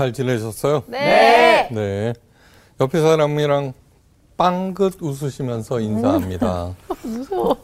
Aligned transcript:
잘 0.00 0.14
지내셨어요? 0.14 0.84
네. 0.86 1.68
네. 1.70 2.14
옆에 2.80 3.02
사람이랑 3.02 3.74
빵긋 4.38 4.96
웃으시면서 5.02 5.78
인사합니다. 5.78 6.70
무서워. 7.02 7.58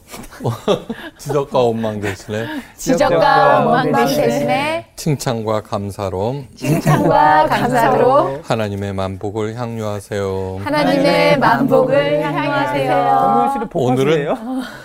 지적과 1.18 1.59
원망 1.59 1.99
대신에 1.99 2.46
지적과 2.77 3.64
원망 3.64 4.07
대신에 4.07 4.86
칭찬과 4.96 5.62
감사로 5.62 6.45
칭찬과 6.54 7.46
감사로 7.46 8.43
하나님의 8.43 8.93
만복을 8.93 9.55
향유하세요. 9.55 10.61
하나님의 10.62 11.39
만복을 11.39 12.21
향유하세요. 12.23 13.71
오늘은 13.73 14.34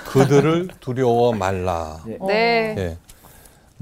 그들을 0.05 0.70
두려워 0.80 1.34
말라. 1.34 1.99
네. 2.26 2.76
예. 2.77 2.98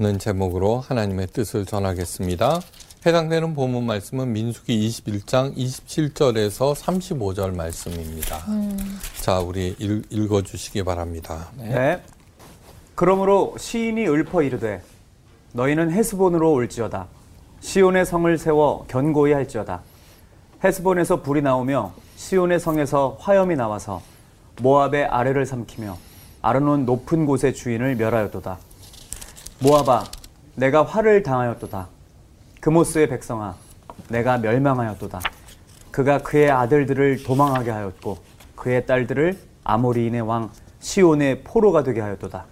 는 0.00 0.18
제목으로 0.18 0.80
하나님의 0.80 1.26
뜻을 1.26 1.66
전하겠습니다. 1.66 2.60
해당되는 3.04 3.54
본문 3.54 3.86
말씀은 3.86 4.30
민수기 4.30 4.86
21장 4.88 5.56
27절에서 5.56 6.74
35절 6.74 7.56
말씀입니다. 7.56 8.44
자, 9.22 9.38
우리 9.38 9.74
읽, 9.78 10.04
읽어 10.10 10.42
주시기 10.42 10.84
바랍니다. 10.84 11.48
네. 11.56 12.02
그러므로 12.94 13.54
시인이 13.58 14.06
읊어 14.06 14.42
이르되 14.42 14.82
너희는 15.52 15.92
헤스본으로 15.92 16.52
올지어다. 16.52 17.06
시온의 17.60 18.04
성을 18.04 18.36
세워 18.36 18.84
견고히 18.86 19.32
할지어다. 19.32 19.80
헤스본에서 20.62 21.22
불이 21.22 21.40
나오며 21.40 21.94
시온의 22.16 22.60
성에서 22.60 23.16
화염이 23.18 23.56
나와서 23.56 24.02
모압의 24.60 25.06
아래를 25.06 25.46
삼키며 25.46 25.96
아르논 26.42 26.84
높은 26.84 27.24
곳의 27.24 27.54
주인을 27.54 27.96
멸하였도다. 27.96 28.58
모압아, 29.60 30.04
내가 30.54 30.82
화를 30.82 31.22
당하였도다. 31.22 31.99
그모스의 32.60 33.08
백성아, 33.08 33.54
내가 34.08 34.38
멸망하였도다. 34.38 35.20
그가 35.90 36.18
그의 36.18 36.50
아들들을 36.50 37.22
도망하게 37.22 37.70
하였고 37.70 38.18
그의 38.54 38.86
딸들을 38.86 39.38
아모리인의 39.64 40.20
왕 40.20 40.50
시온의 40.80 41.42
포로가 41.42 41.82
되게 41.82 42.00
하였도다. 42.00 42.44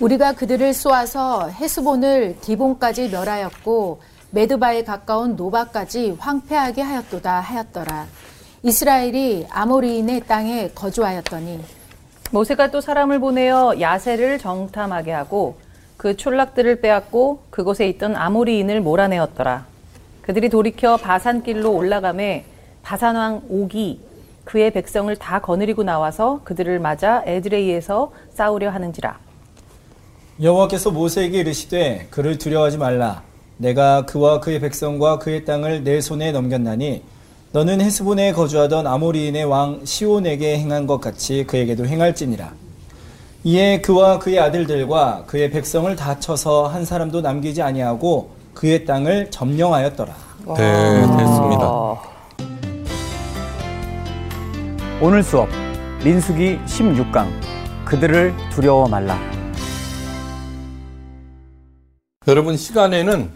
우리가 0.00 0.32
그들을 0.32 0.72
쏘아서 0.72 1.50
헤스본을 1.50 2.38
디본까지 2.40 3.10
멸하였고 3.10 4.00
메드바에 4.30 4.84
가까운 4.84 5.36
노바까지 5.36 6.16
황폐하게 6.18 6.82
하였도다 6.82 7.40
하였더라. 7.40 8.06
이스라엘이 8.62 9.46
아모리인의 9.50 10.22
땅에 10.26 10.70
거주하였더니 10.74 11.62
모세가 12.30 12.70
또 12.70 12.80
사람을 12.80 13.18
보내어 13.18 13.80
야세를 13.80 14.38
정탐하게 14.38 15.12
하고 15.12 15.58
그 16.00 16.16
촌락들을 16.16 16.80
빼앗고 16.80 17.42
그곳에 17.50 17.86
있던 17.90 18.16
아모리인을 18.16 18.80
몰아내었더라. 18.80 19.66
그들이 20.22 20.48
돌이켜 20.48 20.96
바산길로 20.96 21.70
올라가매 21.74 22.46
바산왕 22.82 23.42
옥이 23.50 24.00
그의 24.44 24.70
백성을 24.70 25.14
다 25.16 25.42
거느리고 25.42 25.82
나와서 25.82 26.40
그들을 26.44 26.78
맞아 26.78 27.22
에드레이에서 27.26 28.12
싸우려 28.32 28.70
하는지라. 28.70 29.18
여호와께서 30.42 30.90
모세에게 30.90 31.40
이르시되 31.40 32.06
그를 32.08 32.38
두려워하지 32.38 32.78
말라 32.78 33.22
내가 33.58 34.06
그와 34.06 34.40
그의 34.40 34.58
백성과 34.58 35.18
그의 35.18 35.44
땅을 35.44 35.84
내 35.84 36.00
손에 36.00 36.32
넘겼나니 36.32 37.02
너는 37.52 37.82
헤스본에 37.82 38.32
거주하던 38.32 38.86
아모리인의 38.86 39.44
왕 39.44 39.84
시온에게 39.84 40.56
행한 40.60 40.86
것 40.86 40.98
같이 40.98 41.44
그에게도 41.46 41.84
행할지니라 41.84 42.54
이에 43.42 43.80
그와 43.80 44.18
그의 44.18 44.38
아들들과 44.38 45.24
그의 45.26 45.50
백성을 45.50 45.94
다 45.96 46.20
쳐서 46.20 46.66
한 46.66 46.84
사람도 46.84 47.22
남기지 47.22 47.62
아니하고 47.62 48.32
그의 48.52 48.84
땅을 48.84 49.30
점령하였더라 49.30 50.14
네, 50.58 51.00
됐습니다. 51.00 52.00
오늘 55.00 55.22
수업 55.22 55.48
민수기 56.04 56.58
16강 56.66 57.30
그들을 57.86 58.34
두려워 58.50 58.86
말라. 58.86 59.18
여러분 62.28 62.58
시간에는 62.58 63.30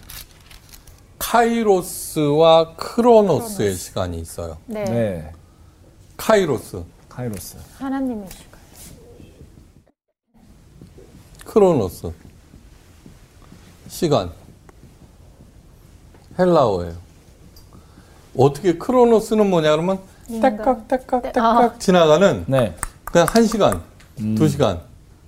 카이로스와 1.19 2.75
크로노스의 2.77 3.75
시간이 3.75 4.19
있어요. 4.19 4.59
네. 4.67 4.85
네 4.85 5.33
카이로스, 6.19 6.85
카이로스 7.09 7.57
하나님의 7.79 8.29
시간. 8.31 8.54
크로노스. 11.55 12.11
시간. 13.87 14.33
헬라어예요. 16.37 16.95
어떻게 18.37 18.77
크로노스는 18.77 19.49
뭐냐 19.49 19.71
그러면 19.71 20.01
딱깍 20.43 20.89
딱깍 20.89 21.33
딱깍 21.33 21.79
지나가는 21.79 22.45
네 22.49 22.75
그냥 23.05 23.29
한 23.31 23.47
시간, 23.47 23.81
두 24.37 24.49
시간. 24.49 24.81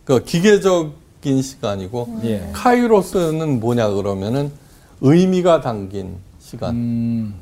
그 0.05 0.25
기계적인 0.25 1.43
시간이고 1.43 2.19
예. 2.25 2.51
카이로스는 2.53 3.61
뭐냐 3.61 3.91
그러면은 3.91 4.51
의미가 5.03 5.61
담긴 5.61 6.17
시간, 6.41 6.75
음, 6.75 7.35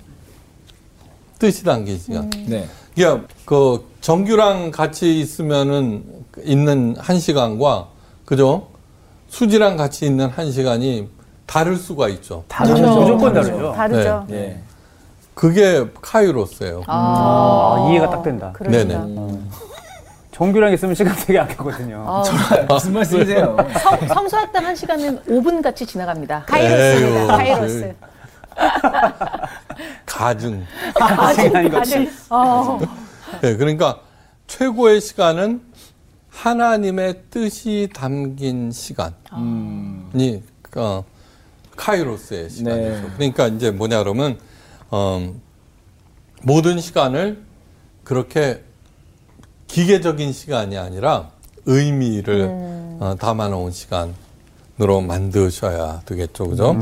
뜻이 1.38 1.64
담긴 1.64 1.98
시간. 1.98 2.28
네. 2.46 2.68
그러니까 2.94 3.26
그 3.46 3.86
정규랑 4.02 4.72
같이 4.72 5.20
있으면은 5.20 6.04
있는 6.44 6.96
한 6.98 7.18
시간과 7.18 7.88
그죠? 8.26 8.73
수지랑 9.38 9.76
같이 9.76 10.06
있는 10.06 10.28
한 10.28 10.52
시간이 10.52 11.08
다를 11.44 11.74
수가 11.74 12.08
있죠. 12.08 12.44
다르죠. 12.46 12.74
그렇죠. 12.76 13.00
무조건 13.00 13.34
다르죠. 13.34 13.72
다르죠. 13.72 14.26
예. 14.30 14.60
그게 15.34 15.84
카이로스예요. 16.00 16.82
아, 16.86 17.88
이해가 17.90 18.10
딱 18.10 18.22
된다. 18.22 18.52
그러시다. 18.54 19.04
네네. 19.04 19.38
정규랑 20.30 20.72
있으면 20.72 20.94
시간 20.94 21.16
되게 21.16 21.40
아꼈거든요. 21.40 22.04
어, 22.06 22.22
무슨 22.68 22.92
말씀이세요? 22.92 23.56
성, 23.82 24.06
성수학당 24.06 24.66
한 24.66 24.76
시간은 24.76 25.18
5분 25.24 25.60
같이 25.62 25.84
지나갑니다. 25.84 26.44
카이로스입니다. 26.46 27.36
카이로스. 27.36 27.94
가증. 30.06 30.64
시간이 31.34 31.70
같이. 31.70 32.08
어. 32.30 32.78
네, 33.42 33.56
그러니까 33.56 33.98
최고의 34.46 35.00
시간은 35.00 35.60
하나님의 36.34 37.22
뜻이 37.30 37.88
담긴 37.94 38.70
시간이 38.72 39.14
음, 39.34 40.10
어, 40.76 41.04
카이로스의 41.76 42.50
시간이죠. 42.50 42.90
네. 42.90 43.02
그러니까 43.16 43.46
이제 43.48 43.70
뭐냐 43.70 44.00
그러면 44.00 44.38
어, 44.90 45.32
모든 46.42 46.80
시간을 46.80 47.42
그렇게 48.02 48.62
기계적인 49.68 50.32
시간이 50.32 50.76
아니라 50.76 51.30
의미를 51.66 52.48
어, 53.00 53.16
담아놓은 53.18 53.70
시간으로 53.72 55.00
만드셔야 55.06 56.02
되겠죠, 56.04 56.48
그죠? 56.48 56.76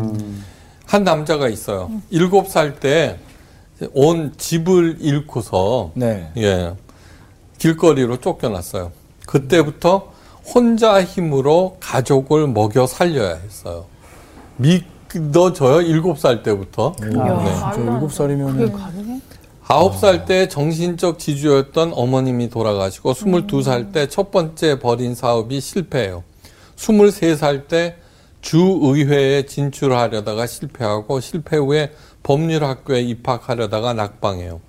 한 0.86 1.04
남자가 1.04 1.48
있어요. 1.48 1.90
일곱 2.10 2.48
살 2.48 2.78
때 2.80 3.18
온 3.94 4.32
집을 4.36 4.98
잃고서 5.00 5.90
네. 5.94 6.30
예, 6.36 6.72
길거리로 7.58 8.20
쫓겨났어요. 8.20 8.92
그때부터 9.36 10.12
혼자 10.54 11.02
힘으로 11.02 11.78
가족을 11.80 12.48
먹여 12.48 12.86
살려야 12.86 13.36
했어요. 13.36 13.86
믿어져요? 14.58 15.80
일곱 15.80 16.18
살 16.18 16.42
때부터. 16.42 16.94
네. 17.00 17.08
진짜 17.10 17.74
일곱 17.94 18.12
살이면 18.12 18.58
아홉 19.68 19.96
살 19.96 20.26
때 20.26 20.48
정신적 20.48 21.18
지주였던 21.18 21.92
어머님이 21.94 22.50
돌아가시고 22.50 23.14
스물두 23.14 23.62
살 23.62 23.90
때 23.92 24.06
첫 24.06 24.30
번째 24.30 24.78
벌인 24.78 25.14
사업이 25.14 25.60
실패해요. 25.60 26.24
스물세 26.76 27.36
살 27.36 27.68
때 27.68 27.96
주의회에 28.42 29.46
진출하려다가 29.46 30.46
실패하고 30.46 31.20
실패 31.20 31.56
후에 31.56 31.92
법률학교에 32.24 33.00
입학하려다가 33.02 33.94
낙방해요. 33.94 34.60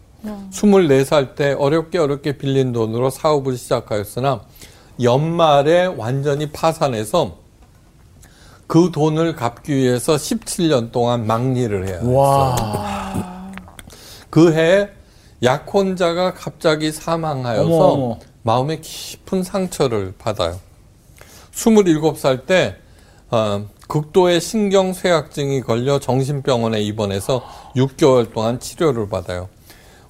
스물네 0.51 1.03
살때 1.03 1.53
어렵게 1.53 1.97
어렵게 1.97 2.37
빌린 2.37 2.71
돈으로 2.71 3.09
사업을 3.09 3.57
시작하였으나 3.57 4.41
연말에 5.01 5.85
완전히 5.85 6.51
파산해서 6.51 7.37
그 8.67 8.91
돈을 8.91 9.35
갚기 9.35 9.75
위해서 9.75 10.15
17년 10.15 10.91
동안 10.91 11.27
막리를 11.27 11.87
해야 11.87 11.95
했어요. 11.97 12.15
와. 12.15 13.51
그 14.29 14.53
해에 14.53 14.89
약혼자가 15.43 16.33
갑자기 16.33 16.91
사망하여서 16.91 17.91
어머. 17.91 18.19
마음에 18.43 18.79
깊은 18.79 19.43
상처를 19.43 20.13
받아요. 20.17 20.59
27살 21.53 22.45
때 22.45 22.77
어, 23.29 23.65
극도의 23.87 24.39
신경쇠약증이 24.39 25.61
걸려 25.61 25.99
정신병원에 25.99 26.81
입원해서 26.81 27.43
6개월 27.75 28.33
동안 28.33 28.59
치료를 28.59 29.09
받아요. 29.09 29.49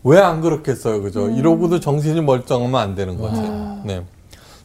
왜 0.03 0.19
안 0.19 0.41
그렇겠어요, 0.41 1.01
그죠? 1.01 1.29
이러고도 1.29 1.79
정신이 1.79 2.21
멀쩡하면 2.21 2.75
안 2.75 2.95
되는 2.95 3.17
거죠. 3.17 3.41
네. 3.85 4.03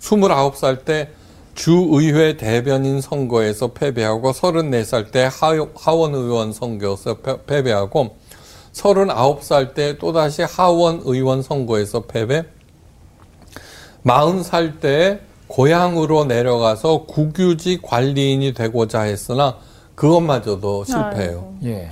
29살 0.01 0.85
때 0.85 1.11
주의회 1.55 2.37
대변인 2.37 3.01
선거에서 3.01 3.69
패배하고 3.69 4.33
34살 4.33 5.11
때 5.11 5.25
하- 5.31 5.67
하원 5.77 6.15
의원 6.15 6.53
선거에서 6.53 7.15
패- 7.19 7.43
패배하고 7.47 8.17
39살 8.73 9.75
때 9.75 9.97
또다시 9.99 10.43
하원 10.43 11.03
의원 11.05 11.43
선거에서 11.43 12.01
패배 12.03 12.45
40살 14.05 14.81
때 14.81 15.21
고향으로 15.49 16.25
내려가서 16.27 17.05
국유지 17.07 17.81
관리인이 17.83 18.55
되고자 18.55 19.03
했으나 19.03 19.57
그것마저도 19.95 20.85
실패해요. 20.85 21.55
예. 21.65 21.91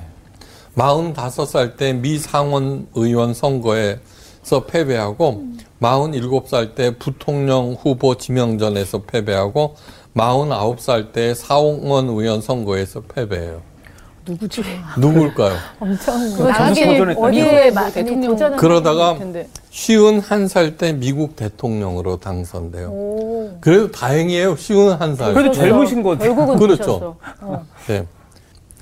45살 0.77 1.77
때 1.77 1.93
미 1.93 2.19
상원 2.19 2.87
의원 2.95 3.35
선거에서 3.35 4.67
패배하고 4.67 5.43
47살 5.81 6.75
때 6.75 6.97
부통령 6.97 7.77
후보 7.81 8.15
지명전에서 8.17 9.03
패배하고 9.03 9.75
49살 10.15 11.13
때 11.13 11.35
상원 11.35 12.09
의원 12.09 12.41
선거에서 12.41 13.01
패배해요. 13.03 13.61
누구지? 14.29 14.63
누굴까요? 14.99 15.55
엄청 15.79 16.19
나중에 16.49 16.99
도전했던 16.99 17.25
어디에 17.25 17.73
대통령 17.95 18.57
그러다가. 18.57 19.17
쉬운 19.71 20.19
한 20.21 20.47
살 20.49 20.77
때 20.79 20.93
미국 20.95 21.37
대통령으로 21.37 22.17
당선돼요. 22.17 22.89
오. 22.89 23.57
그래도 23.61 23.91
다행이에요. 23.93 24.57
쉬운 24.57 24.93
한 24.95 25.15
살. 25.15 25.33
그래도 25.33 25.53
젊으신 25.53 26.03
거죠. 26.03 26.25
결국은 26.25 26.57
그렇죠. 26.59 27.17
어. 27.41 27.65
네. 27.87 28.05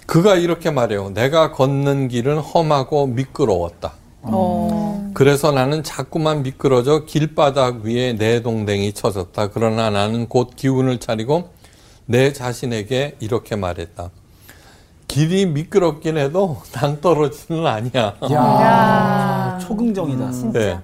그가 0.07 0.37
이렇게 0.37 0.71
말해요. 0.71 1.11
내가 1.11 1.53
걷는 1.53 2.09
길은 2.09 2.39
험하고 2.39 3.07
미끄러웠다. 3.07 3.93
어. 4.23 5.11
그래서 5.15 5.53
나는 5.53 5.83
자꾸만 5.83 6.43
미끄러져 6.43 7.05
길바닥 7.05 7.83
위에 7.85 8.15
내 8.15 8.43
동댕이 8.43 8.93
쳐졌다. 8.93 9.49
그러나 9.51 9.91
나는 9.91 10.29
곧 10.29 10.57
기운을 10.57 10.99
차리고 10.99 11.51
내 12.07 12.33
자신에게 12.33 13.17
이렇게 13.21 13.57
말했다. 13.57 14.11
길이 15.07 15.47
미끄럽긴 15.47 16.17
해도 16.19 16.61
낭떠러지는 16.73 17.67
아니야. 17.67 18.17
야, 18.33 19.59
초긍정이다. 19.61 20.31
네. 20.53 20.81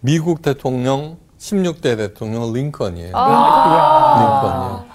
미국 0.00 0.42
대통령 0.42 1.18
16대 1.38 1.96
대통령 1.96 2.52
링컨이에요. 2.52 3.08
링컨이에요. 3.08 4.91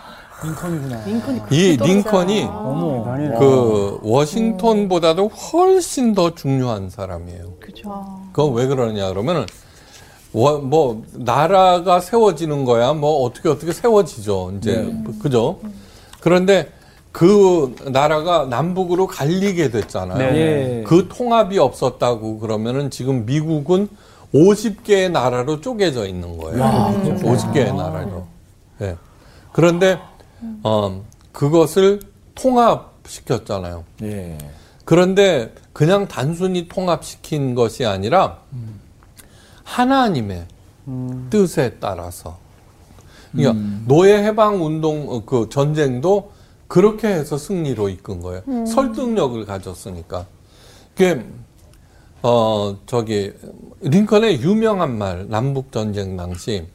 링컨이구나. 0.47 1.03
링컨이 1.05 1.41
이 1.51 1.77
링컨이 1.77 2.43
어머. 2.43 3.03
그 3.39 3.99
워싱턴보다도 4.01 5.27
훨씬 5.27 6.13
더 6.13 6.33
중요한 6.35 6.89
사람이에요. 6.89 7.53
그죠. 7.59 8.19
그건 8.31 8.53
왜 8.53 8.67
그러냐 8.67 9.09
그러면은 9.09 9.45
워- 10.33 10.59
뭐 10.59 11.03
나라가 11.13 11.99
세워지는 11.99 12.65
거야 12.65 12.93
뭐 12.93 13.23
어떻게 13.23 13.49
어떻게 13.49 13.71
세워지죠 13.71 14.53
이제 14.57 14.93
그죠 15.21 15.59
그런데 16.19 16.69
그 17.11 17.73
나라가 17.89 18.45
남북으로 18.45 19.07
갈리게 19.07 19.71
됐잖아요 19.71 20.17
네. 20.17 20.35
예. 20.37 20.83
그 20.85 21.07
통합이 21.09 21.57
없었다고 21.57 22.39
그러면은 22.39 22.91
지금 22.91 23.25
미국은 23.25 23.87
50개의 24.35 25.09
나라로 25.11 25.61
쪼개져 25.61 26.05
있는 26.05 26.37
거예요 26.37 26.61
50개의 27.23 27.73
나라로 27.75 28.27
예. 28.81 28.95
그런데 29.53 29.97
어, 30.63 31.03
그것을 31.31 31.99
통합시켰잖아요 32.35 33.83
예. 34.03 34.37
그런데 34.85 35.53
그냥 35.73 36.07
단순히 36.07 36.67
통합시킨 36.67 37.55
것이 37.55 37.85
아니라 37.85 38.39
하나님의 39.63 40.45
뜻에 41.29 41.77
따라서 41.79 42.37
그러니까 43.31 43.65
노예 43.85 44.23
해방 44.23 44.63
운동 44.63 45.09
어, 45.09 45.25
그 45.25 45.49
전쟁도 45.49 46.31
그렇게 46.67 47.07
해서 47.07 47.37
승리로 47.37 47.89
이끈 47.89 48.21
거예요. 48.21 48.41
설득력을 48.65 49.45
가졌으니까. 49.45 50.25
그게 50.95 51.23
어 52.23 52.77
저기 52.85 53.31
링컨의 53.81 54.41
유명한 54.41 54.97
말 54.97 55.27
남북 55.29 55.71
전쟁 55.71 56.17
당시 56.17 56.65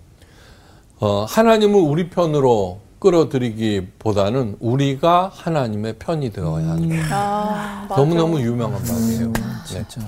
어 1.01 1.25
하나님을 1.25 1.81
우리 1.81 2.09
편으로 2.09 2.79
끌어들이기보다는 3.03 4.59
우리가 4.61 5.33
하나님의 5.35 5.95
편이 5.99 6.31
되어야 6.31 6.69
한다. 6.69 6.97
아, 7.11 7.87
맞아. 7.89 8.01
너무너무 8.01 8.41
유명한 8.41 8.81
말이에요. 8.81 9.33
네. 9.33 9.43
진짜. 9.67 10.07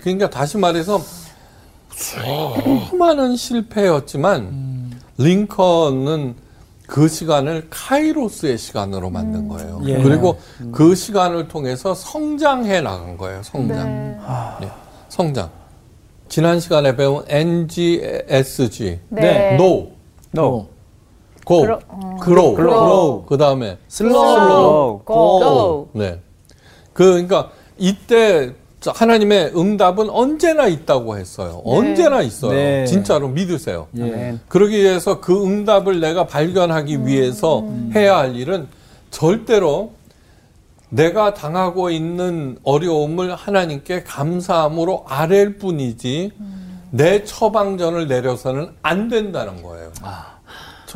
그러니까 0.00 0.30
다시 0.30 0.56
말해서 0.56 1.00
수많은 1.90 3.34
실패였지만 3.34 4.92
링컨은 5.18 6.36
그 6.86 7.08
시간을 7.08 7.66
카이로스의 7.70 8.56
시간으로 8.56 9.10
만든 9.10 9.48
거예요. 9.48 9.80
예. 9.86 10.00
그리고 10.00 10.38
그 10.70 10.94
시간을 10.94 11.48
통해서 11.48 11.92
성장해 11.92 12.82
나간 12.82 13.16
거예요. 13.16 13.42
성장. 13.42 13.84
네. 13.84 14.66
네. 14.66 14.72
성장. 15.08 15.50
지난 16.28 16.60
시간에 16.60 16.94
배운 16.94 17.24
NGSG. 17.26 19.00
네. 19.08 19.54
No. 19.54 19.88
No. 20.36 20.71
Go. 21.46 21.60
그러- 21.62 21.78
grow. 22.22 22.54
grow. 22.56 23.24
그 23.26 23.36
다음에 23.36 23.78
슬로우. 23.88 25.02
Go. 25.06 25.40
Go. 25.40 25.88
네. 25.92 26.20
그, 26.92 27.04
그러니까 27.04 27.50
이때 27.78 28.52
하나님의 28.84 29.52
응답은 29.56 30.10
언제나 30.10 30.66
있다고 30.66 31.16
했어요. 31.16 31.62
언제나 31.64 32.20
있어요. 32.20 32.52
네. 32.52 32.84
진짜로 32.86 33.28
믿으세요. 33.28 33.86
예. 33.96 34.36
그러기 34.48 34.76
위해서 34.76 35.20
그 35.20 35.44
응답을 35.44 36.00
내가 36.00 36.26
발견하기 36.26 37.06
위해서 37.06 37.64
해야 37.94 38.18
할 38.18 38.34
일은 38.34 38.66
절대로 39.10 39.92
내가 40.88 41.32
당하고 41.32 41.90
있는 41.90 42.58
어려움을 42.64 43.34
하나님께 43.34 44.02
감사함으로 44.02 45.04
아랠 45.08 45.58
뿐이지 45.58 46.32
내 46.90 47.24
처방전을 47.24 48.08
내려서는 48.08 48.72
안 48.82 49.08
된다는 49.08 49.62
거예요. 49.62 49.90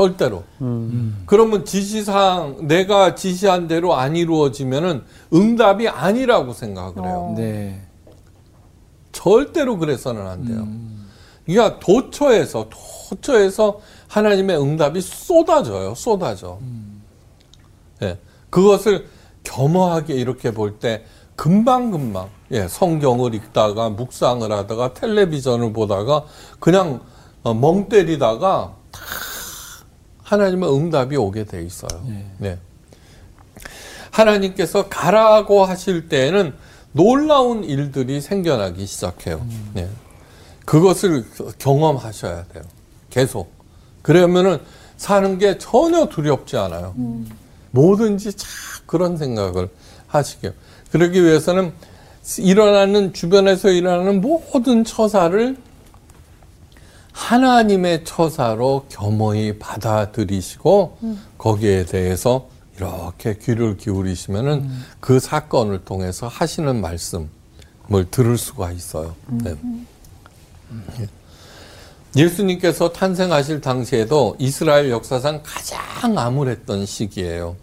절대로. 0.00 0.44
그러면 1.24 1.64
지시사항 1.64 2.66
내가 2.68 3.14
지시한 3.14 3.66
대로 3.66 3.94
안 3.94 4.14
이루어지면은 4.14 5.02
응답이 5.32 5.88
아니라고 5.88 6.52
생각을 6.52 7.02
해요. 7.02 7.32
네. 7.34 7.80
절대로 9.10 9.78
그래서는 9.78 10.26
안 10.26 10.44
돼요. 10.44 10.68
그러니까 11.46 11.80
도처에서 11.80 12.68
도처에서 13.08 13.80
하나님의 14.08 14.60
응답이 14.60 15.00
쏟아져요. 15.00 15.94
쏟아져. 15.94 16.58
예. 18.02 18.18
그것을 18.50 19.06
겸허하게 19.44 20.12
이렇게 20.12 20.52
볼 20.52 20.78
때 20.78 21.04
금방 21.36 21.90
금방 21.90 22.28
예, 22.50 22.68
성경을 22.68 23.34
읽다가 23.34 23.88
묵상을 23.88 24.52
하다가 24.52 24.92
텔레비전을 24.92 25.72
보다가 25.72 26.24
그냥 26.60 27.00
어, 27.42 27.54
멍 27.54 27.88
때리다가 27.88 28.74
다 28.74 28.75
하나님의 30.26 30.68
응답이 30.68 31.16
오게 31.16 31.44
돼 31.44 31.62
있어요. 31.62 32.04
네. 32.38 32.58
하나님께서 34.10 34.88
가라고 34.88 35.64
하실 35.64 36.08
때에는 36.08 36.52
놀라운 36.90 37.62
일들이 37.62 38.20
생겨나기 38.20 38.86
시작해요. 38.86 39.46
네. 39.72 39.88
그것을 40.64 41.24
경험하셔야 41.58 42.44
돼요. 42.46 42.64
계속. 43.08 43.52
그러면은 44.02 44.58
사는 44.96 45.38
게 45.38 45.58
전혀 45.58 46.06
두렵지 46.06 46.56
않아요. 46.56 46.94
뭐든지 47.70 48.32
참 48.32 48.48
그런 48.86 49.16
생각을 49.16 49.68
하시게요. 50.08 50.50
그러기 50.90 51.22
위해서는 51.22 51.72
일어나는 52.38 53.12
주변에서 53.12 53.70
일어나는 53.70 54.20
모든 54.20 54.82
처사를 54.82 55.56
하나님의 57.16 58.04
처사로 58.04 58.86
겸허히 58.90 59.58
받아들이시고 59.58 60.98
거기에 61.38 61.86
대해서 61.86 62.48
이렇게 62.76 63.38
귀를 63.38 63.78
기울이시면은 63.78 64.68
그 65.00 65.18
사건을 65.18 65.86
통해서 65.86 66.28
하시는 66.28 66.78
말씀을 66.78 67.28
들을 68.10 68.36
수가 68.36 68.70
있어요. 68.70 69.14
네. 69.28 69.54
예. 71.00 71.06
예수님께서 72.22 72.92
탄생하실 72.92 73.62
당시에도 73.62 74.36
이스라엘 74.38 74.90
역사상 74.90 75.40
가장 75.42 76.18
암울했던 76.18 76.84
시기예요. 76.84 77.56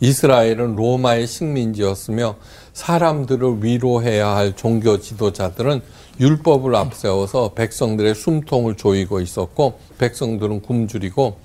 이스라엘은 0.00 0.76
로마의 0.76 1.26
식민지였으며 1.26 2.36
사람들을 2.72 3.64
위로해야 3.64 4.28
할 4.28 4.54
종교 4.54 5.00
지도자들은 5.00 5.82
율법을 6.20 6.74
앞세워서 6.74 7.54
백성들의 7.54 8.14
숨통을 8.14 8.76
조이고 8.76 9.20
있었고 9.20 9.80
백성들은 9.98 10.62
굶주리고 10.62 11.38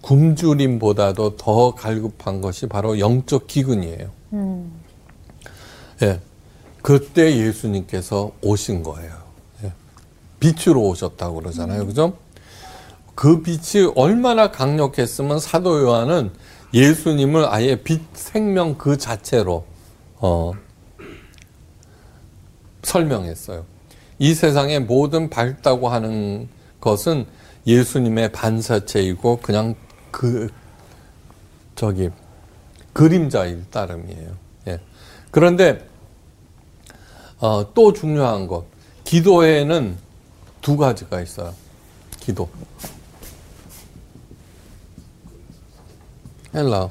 굶주림보다도 0.00 1.36
더 1.36 1.74
갈급한 1.74 2.40
것이 2.40 2.66
바로 2.66 2.98
영적 2.98 3.46
기근이에요. 3.46 4.10
예. 6.02 6.20
그때 6.82 7.36
예수님께서 7.36 8.32
오신 8.42 8.82
거예요. 8.82 9.12
예. 9.64 9.72
빛으로 10.40 10.82
오셨다고 10.82 11.40
그러잖아요. 11.40 11.86
그죠? 11.86 12.16
그 13.14 13.42
빛이 13.42 13.92
얼마나 13.94 14.50
강력했으면 14.50 15.38
사도 15.38 15.80
요한은 15.82 16.32
예수님을 16.72 17.46
아예 17.46 17.76
빛 17.76 18.00
생명 18.14 18.76
그 18.76 18.98
자체로 18.98 19.64
어, 20.16 20.52
설명했어요. 22.82 23.73
이 24.18 24.34
세상의 24.34 24.80
모든 24.80 25.28
밝다고 25.30 25.88
하는 25.88 26.48
것은 26.80 27.26
예수님의 27.66 28.32
반사체이고 28.32 29.38
그냥 29.42 29.74
그 30.10 30.50
저기 31.74 32.10
그림자일 32.92 33.64
따름이에요. 33.70 34.36
예. 34.68 34.80
그런데 35.30 35.86
어, 37.40 37.72
또 37.74 37.92
중요한 37.92 38.46
것 38.46 38.64
기도에는 39.04 39.96
두 40.60 40.76
가지가 40.76 41.20
있어요. 41.20 41.54
기도. 42.20 42.48
헬라. 46.54 46.88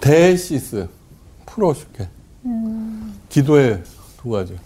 데시스 0.00 0.88
풀어줄게. 1.46 2.08
기도의 3.28 3.82
두 4.20 4.30
가지. 4.30 4.56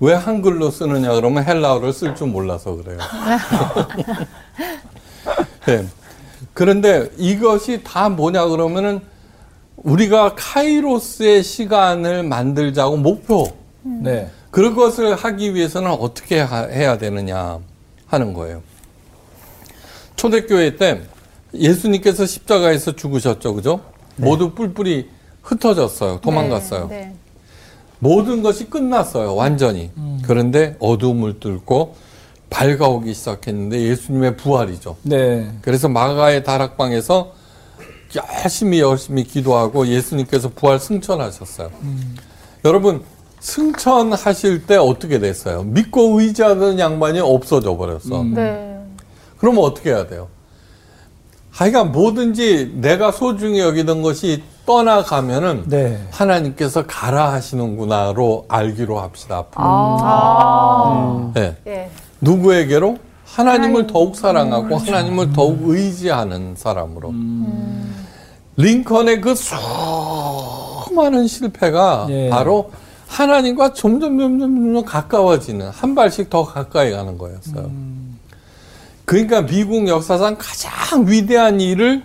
왜 0.00 0.14
한글로 0.14 0.70
쓰느냐 0.70 1.12
그러면 1.14 1.44
헬라어를 1.44 1.92
쓸 1.92 2.14
줄 2.14 2.28
몰라서 2.28 2.76
그래요. 2.76 2.98
네. 5.66 5.86
그런데 6.54 7.10
이것이 7.16 7.82
다 7.82 8.08
뭐냐 8.08 8.46
그러면은 8.46 9.00
우리가 9.76 10.34
카이로스의 10.36 11.42
시간을 11.42 12.22
만들자고 12.22 12.96
목표 12.96 13.52
네. 13.82 14.30
그것을 14.50 15.14
하기 15.16 15.54
위해서는 15.54 15.90
어떻게 15.90 16.40
하- 16.40 16.66
해야 16.66 16.96
되느냐 16.98 17.58
하는 18.06 18.32
거예요. 18.32 18.62
초대교회 20.16 20.76
때 20.76 21.02
예수님께서 21.54 22.26
십자가에서 22.26 22.92
죽으셨죠, 22.96 23.54
그죠? 23.54 23.80
모두 24.16 24.50
뿔뿔이 24.50 25.08
흩어졌어요, 25.42 26.20
도망갔어요. 26.20 26.88
네. 26.88 27.14
모든 28.00 28.42
것이 28.42 28.68
끝났어요, 28.70 29.34
완전히. 29.34 29.90
그런데 30.22 30.76
어둠을 30.78 31.40
뚫고 31.40 31.94
밝아오기 32.50 33.12
시작했는데 33.14 33.80
예수님의 33.82 34.36
부활이죠. 34.36 34.96
네. 35.02 35.50
그래서 35.62 35.88
마가의 35.88 36.44
다락방에서 36.44 37.32
열심히 38.16 38.80
열심히 38.80 39.24
기도하고 39.24 39.86
예수님께서 39.86 40.50
부활 40.50 40.78
승천하셨어요. 40.78 41.70
여러분 42.64 43.02
승천하실 43.40 44.66
때 44.66 44.76
어떻게 44.76 45.18
됐어요? 45.18 45.62
믿고 45.62 46.20
의지하던 46.20 46.78
양반이 46.78 47.20
없어져 47.20 47.76
버렸어. 47.76 48.24
네. 48.24 48.78
그러면 49.38 49.64
어떻게 49.64 49.90
해야 49.90 50.06
돼요? 50.06 50.28
하여간 51.58 51.90
뭐든지 51.90 52.74
내가 52.76 53.10
소중히 53.10 53.58
여기던 53.58 54.00
것이 54.00 54.44
떠나가면은 54.64 55.64
네. 55.66 55.98
하나님께서 56.12 56.86
가라 56.86 57.32
하시는구나로 57.32 58.44
알기로 58.46 59.00
합시다. 59.00 59.38
앞으로. 59.38 59.64
아. 59.64 61.32
네. 61.34 61.56
예. 61.66 61.90
누구에게로? 62.20 62.98
하나님을 63.24 63.88
더욱 63.88 64.14
사랑하고 64.14 64.76
하나님을 64.76 65.32
더욱 65.32 65.58
의지하는 65.64 66.54
사람으로. 66.56 67.12
링컨의 68.56 69.20
그 69.20 69.34
수많은 70.84 71.26
실패가 71.26 72.06
예. 72.10 72.30
바로 72.30 72.70
하나님과 73.08 73.72
점점 73.72 74.16
점점 74.16 74.38
점점 74.38 74.84
가까워지는 74.84 75.70
한 75.70 75.96
발씩 75.96 76.30
더 76.30 76.44
가까이 76.44 76.92
가는 76.92 77.18
거였어요. 77.18 77.68
그러니까 79.08 79.40
미국 79.46 79.88
역사상 79.88 80.36
가장 80.38 81.08
위대한 81.08 81.62
일을 81.62 82.02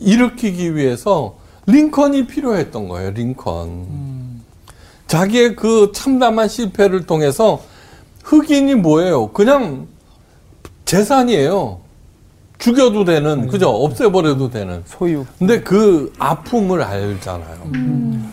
일으키기 0.00 0.74
위해서 0.74 1.36
링컨이 1.66 2.26
필요했던 2.26 2.88
거예요. 2.88 3.10
링컨. 3.10 4.40
자기의 5.06 5.54
그 5.54 5.92
참담한 5.94 6.48
실패를 6.48 7.04
통해서 7.04 7.60
흑인이 8.24 8.76
뭐예요? 8.76 9.32
그냥 9.32 9.86
재산이에요. 10.86 11.80
죽여도 12.56 13.04
되는, 13.04 13.48
그죠? 13.48 13.68
없애버려도 13.68 14.48
되는. 14.48 14.82
소유. 14.86 15.26
근데 15.38 15.60
그 15.60 16.10
아픔을 16.18 16.80
알잖아요. 16.80 17.70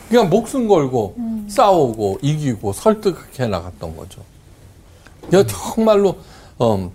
그냥 0.07 0.29
목숨 0.29 0.69
걸고 0.69 1.17
싸우고 1.49 2.19
이기고 2.21 2.71
설득해 2.71 3.47
나갔던 3.49 3.97
거죠. 3.97 4.21
이거 5.29 5.45
정말로 5.45 6.17
음, 6.61 6.91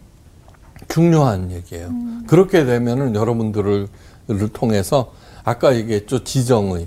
중요한 0.89 1.51
얘기예요. 1.51 1.91
그렇게 2.27 2.65
되면은 2.65 3.15
여러분들을 3.15 3.89
를 4.31 4.49
통해서 4.49 5.13
아까 5.45 5.75
얘기했죠 5.75 6.23
지정의 6.23 6.87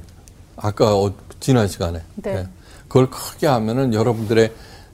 아까 0.56 0.96
어, 0.96 1.12
지난 1.40 1.68
시간에 1.68 2.02
네. 2.16 2.48
그걸 2.88 3.10
크게 3.10 3.48
하면은 3.48 3.94
여러분들의 3.94 4.52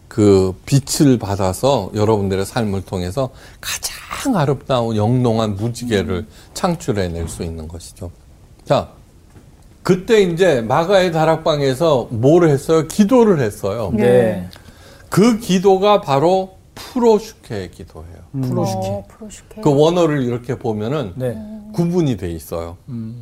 그 0.08 0.56
빛을 0.65 1.20
받아서 1.20 1.91
여러분들의 1.94 2.46
삶을 2.46 2.86
통해서 2.86 3.29
가장 3.62 4.36
아름다운 4.36 4.96
영롱한 4.96 5.56
무지개를 5.56 6.25
창출해낼 6.56 7.27
수 7.27 7.44
있는 7.44 7.68
것이죠. 7.68 8.10
자, 8.65 8.89
그때 9.84 10.22
이제 10.22 10.62
마가의 10.62 11.12
다락방에서 11.12 12.08
뭘 12.10 12.50
했어요? 12.50 12.88
기도를 12.88 13.39
했어요. 13.39 13.91
네. 13.94 14.50
그 15.10 15.39
기도가 15.39 16.01
바로 16.01 16.58
προσευχή의 16.75 17.72
기도예요. 17.72 18.18
προσευχή. 18.41 18.88
어, 18.88 19.04
προσευχή. 19.08 19.62
그 19.62 19.74
원어를 19.75 20.24
이렇게 20.24 20.58
보면은 20.58 21.13
네. 21.16 21.38
구분이 21.74 22.18
돼 22.18 22.32
있어요. 22.32 22.78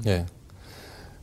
예. 0.06 0.26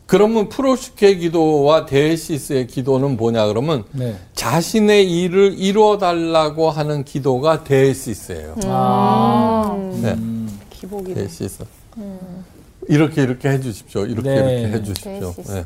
그러면 0.06 0.48
προσευχή 0.48 1.16
기도와 1.16 1.86
δέησις의 1.86 2.66
기도는 2.66 3.16
뭐냐 3.16 3.46
그러면 3.46 3.84
네. 3.92 4.16
자신의 4.34 5.10
일을 5.10 5.54
이루어 5.58 5.96
달라고 5.96 6.70
하는 6.70 7.04
기도가 7.04 7.64
δέησις예요. 7.64 8.56
아. 8.64 9.74
네. 10.02 10.16
기복이. 10.70 11.14
데시스. 11.14 11.64
이렇게 12.88 13.22
이렇게 13.22 13.48
해 13.48 13.60
주십시오. 13.60 14.04
이렇게 14.04 14.28
네. 14.28 14.60
이렇게 14.60 14.76
해 14.76 14.82
주십시오. 14.82 15.34
네. 15.48 15.64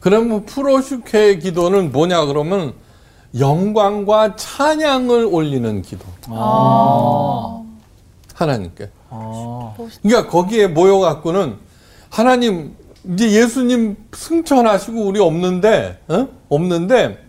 그러면 0.00 0.44
프로슈케의 0.44 1.38
기도는 1.38 1.92
뭐냐 1.92 2.26
그러면 2.26 2.74
영광과 3.38 4.36
찬양을 4.36 5.24
올리는 5.30 5.82
기도. 5.82 6.04
하나님께. 8.34 8.90
아. 9.10 9.74
그러니까 10.02 10.30
거기에 10.30 10.66
모여갖고는 10.68 11.56
하나님 12.10 12.74
이제 13.12 13.30
예수님 13.32 13.96
승천하시고 14.12 15.04
우리 15.06 15.20
없는데 15.20 15.98
어? 16.08 16.28
없는데 16.48 17.22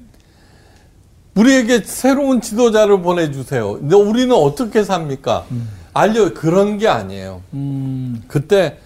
우리에게 1.35 1.81
새로운 1.83 2.39
지도자를 2.39 3.01
보내주세요. 3.01 3.73
근데 3.73 3.95
우리는 3.95 4.33
어떻게 4.33 4.83
삽니까? 4.83 5.45
알려 5.93 6.33
그런 6.33 6.77
게 6.77 6.87
아니에요. 6.87 7.41
음. 7.53 8.23
그때 8.27 8.77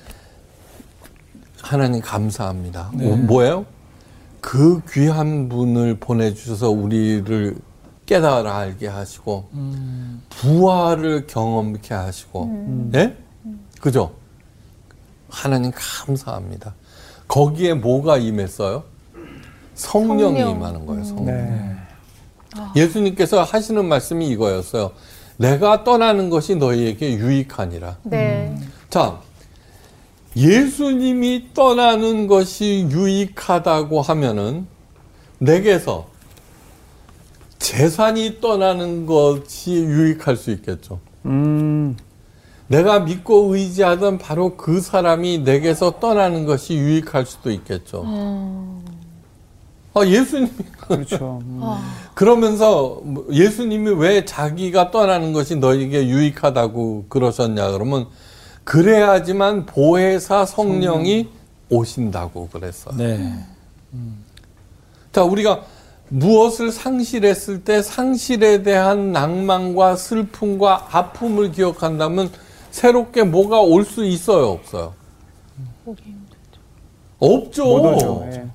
하나님 1.61 2.01
감사합니다. 2.01 2.89
네. 2.95 3.05
뭐- 3.05 3.17
뭐예요? 3.17 3.65
그 4.41 4.81
귀한 4.91 5.49
분을 5.49 5.99
보내주셔서 5.99 6.69
우리를 6.69 7.57
깨달아 8.05 8.57
알게 8.57 8.87
하시고 8.87 9.49
음. 9.53 10.21
부활을 10.29 11.27
경험케 11.27 11.93
하시고, 11.93 12.89
예? 12.95 13.15
그죠? 13.81 14.11
하나님 15.29 15.71
감사합니다. 15.75 16.73
거기에 17.27 17.75
뭐가 17.75 18.17
임했어요? 18.17 18.83
성령이 19.75 20.39
성령. 20.39 20.49
임하는 20.49 20.85
거예요, 20.85 21.03
성령. 21.03 21.25
네. 21.25 21.75
예수님께서 22.75 23.43
하시는 23.43 23.85
말씀이 23.85 24.27
이거였어요. 24.29 24.91
내가 25.37 25.83
떠나는 25.83 26.29
것이 26.29 26.55
너희에게 26.55 27.13
유익하니라. 27.13 27.97
네. 28.03 28.57
자, 28.89 29.19
예수님이 30.35 31.49
떠나는 31.53 32.27
것이 32.27 32.87
유익하다고 32.91 34.01
하면은 34.01 34.67
내게서 35.39 36.07
재산이 37.57 38.39
떠나는 38.41 39.05
것이 39.05 39.73
유익할 39.73 40.37
수 40.37 40.51
있겠죠. 40.51 40.99
음. 41.25 41.97
내가 42.67 42.99
믿고 42.99 43.55
의지하던 43.55 44.19
바로 44.19 44.55
그 44.55 44.79
사람이 44.79 45.39
내게서 45.39 45.99
떠나는 45.99 46.45
것이 46.45 46.75
유익할 46.75 47.25
수도 47.25 47.51
있겠죠. 47.51 48.03
아, 49.95 50.05
예수님이 50.05 50.51
그렇죠. 50.77 51.39
음. 51.45 51.61
그러면서 52.13 53.01
뭐 53.03 53.27
예수님이 53.31 53.91
왜 53.91 54.23
자기가 54.23 54.91
떠나는 54.91 55.33
것이 55.33 55.55
너에게 55.55 56.07
유익하다고 56.07 57.05
그러셨냐 57.09 57.71
그러면 57.71 58.07
그래야지만 58.69 59.65
보혜사 59.65 60.45
성령이 60.45 61.27
오신다고 61.71 62.49
그랬어요. 62.49 62.95
네. 62.95 63.33
자, 65.11 65.23
우리가 65.23 65.63
무엇을 66.09 66.71
상실했을 66.71 67.63
때 67.63 67.81
상실에 67.81 68.61
대한 68.61 69.11
낭만과 69.11 69.95
슬픔과 69.95 70.89
아픔을 70.91 71.51
기억한다면 71.51 72.29
새롭게 72.69 73.23
뭐가 73.23 73.59
올 73.61 73.85
수 73.85 74.05
있어요, 74.05 74.49
없어요? 74.49 74.93
없죠. 77.17 78.23
예. 78.31 78.45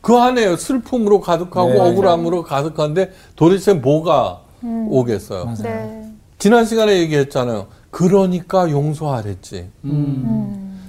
그 0.00 0.16
안에 0.16 0.56
슬픔으로 0.56 1.20
가득하고 1.20 1.68
네. 1.68 1.78
억울함으로 1.78 2.42
가득한데 2.42 3.12
도대체 3.36 3.74
뭐가 3.74 4.42
오겠어요? 4.64 5.54
네. 5.62 6.02
지난 6.38 6.64
시간에 6.64 6.98
얘기했잖아요. 6.98 7.68
그러니까 7.96 8.70
용서하랬지. 8.70 9.70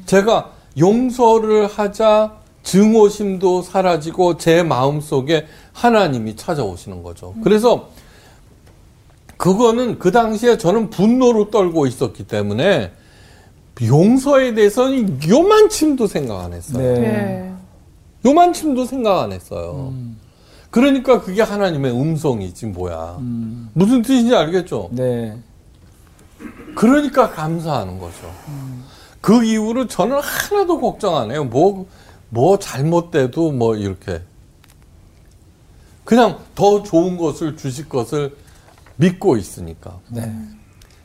제가 0.05 0.51
용서를 0.77 1.65
하자 1.65 2.35
증오심도 2.63 3.61
사라지고 3.61 4.35
제 4.35 4.61
마음 4.61 4.99
속에 4.99 5.45
하나님이 5.71 6.35
찾아오시는 6.35 7.03
거죠. 7.03 7.33
그래서 7.45 7.91
그거는 9.37 9.99
그 9.99 10.11
당시에 10.11 10.57
저는 10.57 10.89
분노로 10.89 11.49
떨고 11.49 11.87
있었기 11.87 12.25
때문에 12.27 12.91
용서에 13.81 14.53
대해서는 14.53 15.19
요만침도 15.29 16.07
생각 16.07 16.43
안 16.43 16.51
했어요. 16.51 16.93
네. 16.93 16.99
네. 16.99 17.53
요만침도 18.25 18.83
생각 18.83 19.21
안 19.21 19.31
했어요. 19.31 19.93
그러니까 20.71 21.21
그게 21.21 21.41
하나님의 21.41 21.89
음성이지 21.89 22.65
뭐야. 22.65 23.15
음. 23.19 23.69
무슨 23.71 24.01
뜻인지 24.01 24.35
알겠죠? 24.35 24.89
네. 24.91 25.37
그러니까 26.77 27.31
감사하는 27.31 27.97
거죠. 27.97 28.31
그 29.19 29.43
이후로 29.43 29.87
저는 29.87 30.19
하나도 30.19 30.79
걱정 30.79 31.17
안 31.17 31.31
해요. 31.31 31.43
뭐, 31.43 31.87
뭐 32.29 32.59
잘못돼도 32.59 33.51
뭐 33.51 33.75
이렇게. 33.75 34.21
그냥 36.05 36.37
더 36.53 36.83
좋은 36.83 37.17
것을 37.17 37.57
주실 37.57 37.89
것을 37.89 38.37
믿고 38.97 39.37
있으니까. 39.37 39.99
네. 40.09 40.31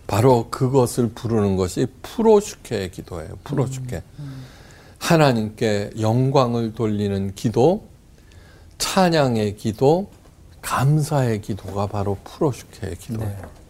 바로 0.06 0.48
그것을 0.50 1.08
부르는 1.14 1.56
것이 1.56 1.86
프로슈케의 2.02 2.90
기도예요. 2.90 3.30
프로슈케. 3.42 4.02
하나님께 4.98 5.92
영광을 5.98 6.74
돌리는 6.74 7.34
기도, 7.34 7.88
찬양의 8.76 9.56
기도, 9.56 10.10
감사의 10.60 11.40
기도가 11.40 11.86
바로 11.86 12.18
프로슈케의 12.24 12.96
기도예요. 12.96 13.61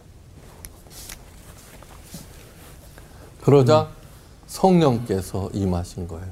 그러자 3.43 3.89
성령께서 4.47 5.49
임하신 5.53 6.07
거예요. 6.07 6.27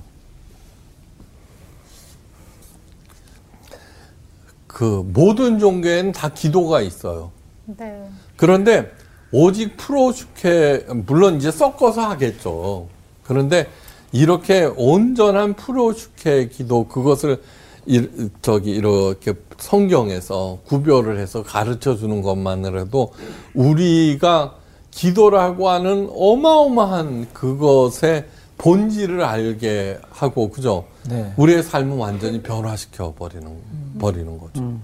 그 4.65 5.03
모든 5.13 5.59
종교에는 5.59 6.13
다 6.13 6.29
기도가 6.29 6.79
있어요. 6.79 7.31
네. 7.65 8.07
그런데 8.37 8.91
오직 9.33 9.75
프로슈케 9.75 10.85
물론 11.05 11.35
이제 11.35 11.51
섞어서 11.51 12.01
하겠죠. 12.09 12.87
그런데 13.23 13.67
이렇게 14.13 14.63
온전한 14.77 15.53
프로슈케 15.55 16.47
기도 16.47 16.87
그것을 16.87 17.41
이, 17.85 18.07
저기 18.41 18.71
이렇게 18.71 19.33
성경에서 19.57 20.59
구별을 20.65 21.19
해서 21.19 21.43
가르쳐 21.43 21.97
주는 21.97 22.21
것만으로도 22.21 23.13
우리가 23.53 24.60
기도라고 24.91 25.69
하는 25.69 26.09
어마어마한 26.13 27.29
그것의 27.33 28.25
본질을 28.57 29.23
알게 29.23 29.99
하고 30.11 30.49
그죠? 30.49 30.85
네. 31.09 31.33
우리의 31.37 31.63
삶을 31.63 31.97
완전히 31.97 32.41
변화시켜 32.43 33.13
버리는 33.15 33.57
버리는 33.97 34.37
거죠. 34.37 34.77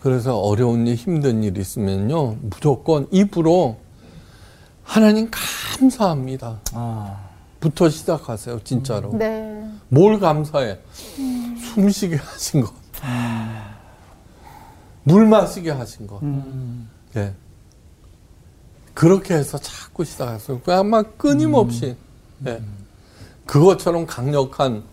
그래서 0.00 0.38
어려운 0.38 0.86
일, 0.86 0.94
힘든 0.94 1.42
일 1.42 1.58
있으면요, 1.58 2.36
무조건 2.40 3.06
입으로 3.10 3.76
하나님 4.82 5.30
감사합니다. 5.30 6.60
아. 6.72 7.18
부터 7.60 7.88
시작하세요, 7.88 8.60
진짜로. 8.64 9.12
네. 9.16 9.66
뭘 9.88 10.20
감사해? 10.20 10.78
숨쉬게 11.74 12.16
하신 12.16 12.60
것. 12.60 12.72
물 15.02 15.26
마시게 15.26 15.70
하신 15.70 16.06
것. 16.06 16.20
예. 17.16 17.32
그렇게 18.94 19.34
해서 19.34 19.58
자꾸 19.58 20.04
시작했어요. 20.04 20.60
그 20.64 20.72
아마 20.72 21.02
끊임없이. 21.02 21.96
예. 22.46 22.62
그것처럼 23.44 24.06
강력한 24.06 24.84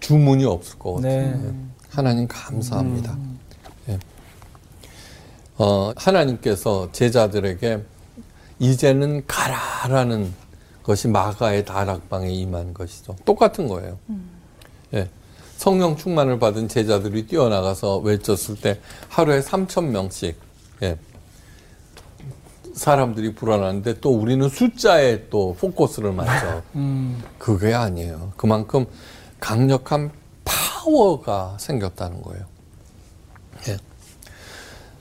주문이 0.00 0.44
없을 0.44 0.78
것 0.78 0.94
같아요. 0.94 1.36
네. 1.36 1.48
예. 1.48 1.54
하나님 1.88 2.26
감사합니다. 2.28 3.16
예. 3.88 3.98
어, 5.56 5.92
하나님께서 5.96 6.90
제자들에게 6.92 7.84
이제는 8.58 9.24
가라라는 9.26 10.32
것이 10.82 11.08
마가의 11.08 11.64
다락방에 11.64 12.30
임한 12.30 12.74
것이죠. 12.74 13.16
똑같은 13.24 13.68
거예요. 13.68 13.98
예. 14.94 15.08
성령 15.56 15.96
충만을 15.96 16.38
받은 16.38 16.68
제자들이 16.68 17.26
뛰어나가서 17.26 17.98
외쳤을 17.98 18.56
때 18.60 18.80
하루에 19.08 19.40
3천 19.40 19.84
명씩 19.86 20.36
예. 20.82 20.98
사람들이 22.74 23.34
불어나는데 23.34 24.00
또 24.00 24.10
우리는 24.10 24.48
숫자에 24.48 25.28
또 25.28 25.56
포커스를 25.58 26.12
맞춰. 26.12 26.62
음. 26.74 27.22
그게 27.38 27.74
아니에요. 27.74 28.32
그만큼 28.36 28.86
강력한 29.38 30.10
파워가 30.44 31.56
생겼다는 31.58 32.22
거예요. 32.22 32.44
예. 33.68 33.76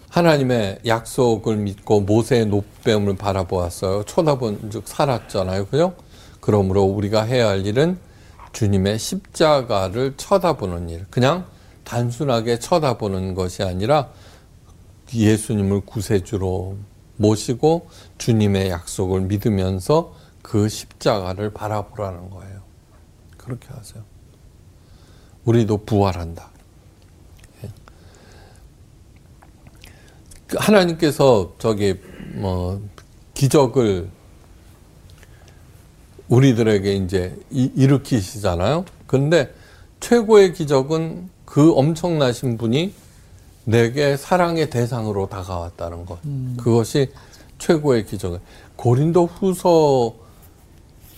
하나님의 0.09 0.79
약속을 0.85 1.57
믿고 1.57 2.01
모세의 2.01 2.47
높뱀을 2.47 3.15
바라보았어요. 3.15 4.03
쳐다본 4.05 4.69
즉 4.71 4.83
살았잖아요. 4.87 5.67
그죠? 5.67 5.93
그러므로 6.39 6.83
우리가 6.83 7.23
해야 7.23 7.49
할 7.49 7.65
일은 7.65 7.99
주님의 8.51 8.97
십자가를 8.97 10.15
쳐다보는 10.17 10.89
일. 10.89 11.05
그냥 11.09 11.45
단순하게 11.83 12.59
쳐다보는 12.59 13.35
것이 13.35 13.63
아니라 13.63 14.09
예수님을 15.13 15.81
구세주로 15.81 16.77
모시고 17.19 17.89
주님의 18.17 18.69
약속을 18.69 19.21
믿으면서 19.21 20.15
그 20.41 20.69
십자가를 20.69 21.51
바라보라는 21.53 22.29
거예요. 22.29 22.61
그렇게 23.37 23.67
하세요. 23.73 24.03
우리도 25.43 25.85
부활한다. 25.85 26.49
예. 27.65 27.69
그 30.47 30.57
하나님께서 30.59 31.53
저기 31.59 31.99
뭐 32.35 32.81
기적을 33.33 34.09
우리들에게 36.29 36.93
이제 36.93 37.35
이- 37.51 37.71
일으키시잖아요. 37.75 38.85
그런데 39.07 39.53
최고의 39.99 40.53
기적은 40.53 41.29
그 41.43 41.73
엄청나신 41.73 42.57
분이 42.57 42.93
내게 43.65 44.17
사랑의 44.17 44.69
대상으로 44.69 45.27
다가왔다는 45.27 46.05
것. 46.05 46.19
그것이 46.57 47.11
최고의 47.57 48.05
기적이에요. 48.05 48.41
고린도 48.75 49.25
후서 49.25 50.13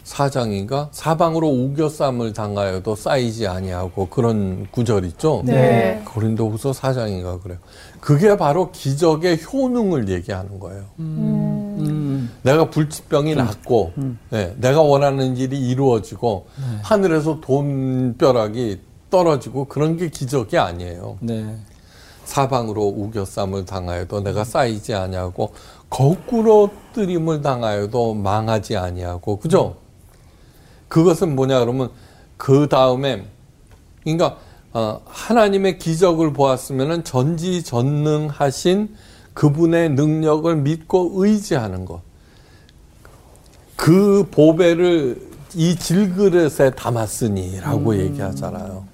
사장인가 0.03 0.89
사방으로 0.91 1.47
우겨쌈을 1.47 2.33
당하여도 2.33 2.95
쌓이지 2.95 3.47
아니하고 3.47 4.07
그런 4.09 4.67
구절 4.71 5.05
있죠. 5.05 5.43
네. 5.45 6.01
고린도후서 6.05 6.73
사장인가 6.73 7.39
그래요. 7.39 7.59
그게 8.01 8.35
바로 8.35 8.71
기적의 8.71 9.39
효능을 9.45 10.09
얘기하는 10.09 10.59
거예요. 10.59 10.85
음. 10.99 12.29
내가 12.43 12.69
불치병이 12.69 13.35
낫고, 13.35 13.93
네, 14.31 14.55
내가 14.57 14.81
원하는 14.81 15.37
일이 15.37 15.69
이루어지고, 15.69 16.47
하늘에서 16.81 17.39
돈벼락이 17.41 18.79
떨어지고 19.09 19.65
그런 19.65 19.97
게 19.97 20.09
기적이 20.09 20.57
아니에요. 20.57 21.17
네. 21.21 21.55
사방으로 22.25 22.83
우겨쌈을 22.87 23.65
당하여도 23.65 24.21
내가 24.21 24.43
쌓이지 24.43 24.93
아니하고 24.93 25.53
거꾸로 25.89 26.69
뜨림을 26.93 27.41
당하여도 27.41 28.13
망하지 28.13 28.77
아니하고 28.77 29.39
그죠? 29.39 29.75
그것은 30.87 31.35
뭐냐 31.35 31.59
그러면 31.59 31.89
그 32.37 32.67
다음에 32.67 33.25
그러니까 34.03 34.37
어, 34.73 35.01
하나님의 35.05 35.79
기적을 35.79 36.33
보았으면은 36.33 37.03
전지전능하신 37.03 38.95
그분의 39.33 39.89
능력을 39.91 40.53
믿고 40.57 41.11
의지하는 41.15 41.85
것. 41.85 42.01
그 43.75 44.27
보배를 44.31 45.29
이 45.55 45.75
질그릇에 45.75 46.71
담았으니라고 46.71 47.97
얘기하잖아요. 47.97 48.85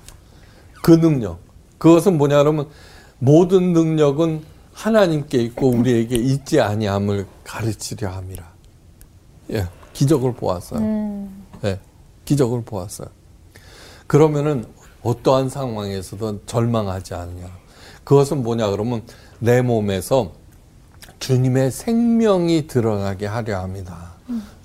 그 0.81 0.91
능력. 0.91 1.39
그것은 1.77 2.17
뭐냐 2.17 2.39
그러면 2.39 2.67
모든 3.19 3.73
능력은 3.73 4.43
하나님께 4.73 5.37
있고 5.43 5.69
우리에게 5.69 6.15
있지 6.15 6.61
아니함을 6.61 7.25
가르치려 7.43 8.09
함이라. 8.09 8.43
예. 9.53 9.67
기적을 9.93 10.33
보았어요. 10.33 10.79
네, 11.61 11.79
기적을 12.25 12.63
보았어요. 12.63 13.07
그러면은 14.05 14.65
어떠한 15.01 15.49
상황에서도 15.49 16.45
절망하지 16.45 17.15
않느냐. 17.15 17.47
그것은 18.03 18.43
뭐냐 18.43 18.69
그러면 18.69 19.01
내 19.39 19.61
몸에서 19.61 20.33
주님의 21.19 21.71
생명이 21.71 22.67
드러나게 22.67 23.25
하려 23.25 23.59
합니다. 23.59 24.13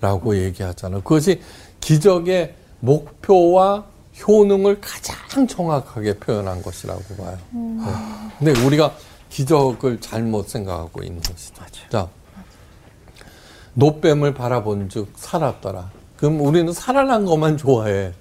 라고 0.01 0.37
얘기하잖아요. 0.37 1.03
그것이 1.03 1.41
기적의 1.81 2.55
목표와 2.81 3.87
효능을 4.21 4.81
가장 4.81 5.47
정확하게 5.47 6.19
표현한 6.19 6.63
것이라고 6.63 7.03
봐요. 7.17 7.39
네. 7.51 7.83
근데 8.39 8.61
우리가 8.61 8.95
기적을 9.31 10.01
잘못 10.01 10.49
생각하고 10.49 11.03
있는 11.03 11.21
것이죠. 11.23 11.63
자, 11.89 12.09
노뱀을 13.75 14.35
바라본 14.35 14.91
즉 14.91 15.13
살았더라. 15.17 15.91
그럼 16.17 16.41
우리는 16.41 16.73
살아난 16.73 17.25
것만 17.25 17.57
좋아해. 17.57 18.13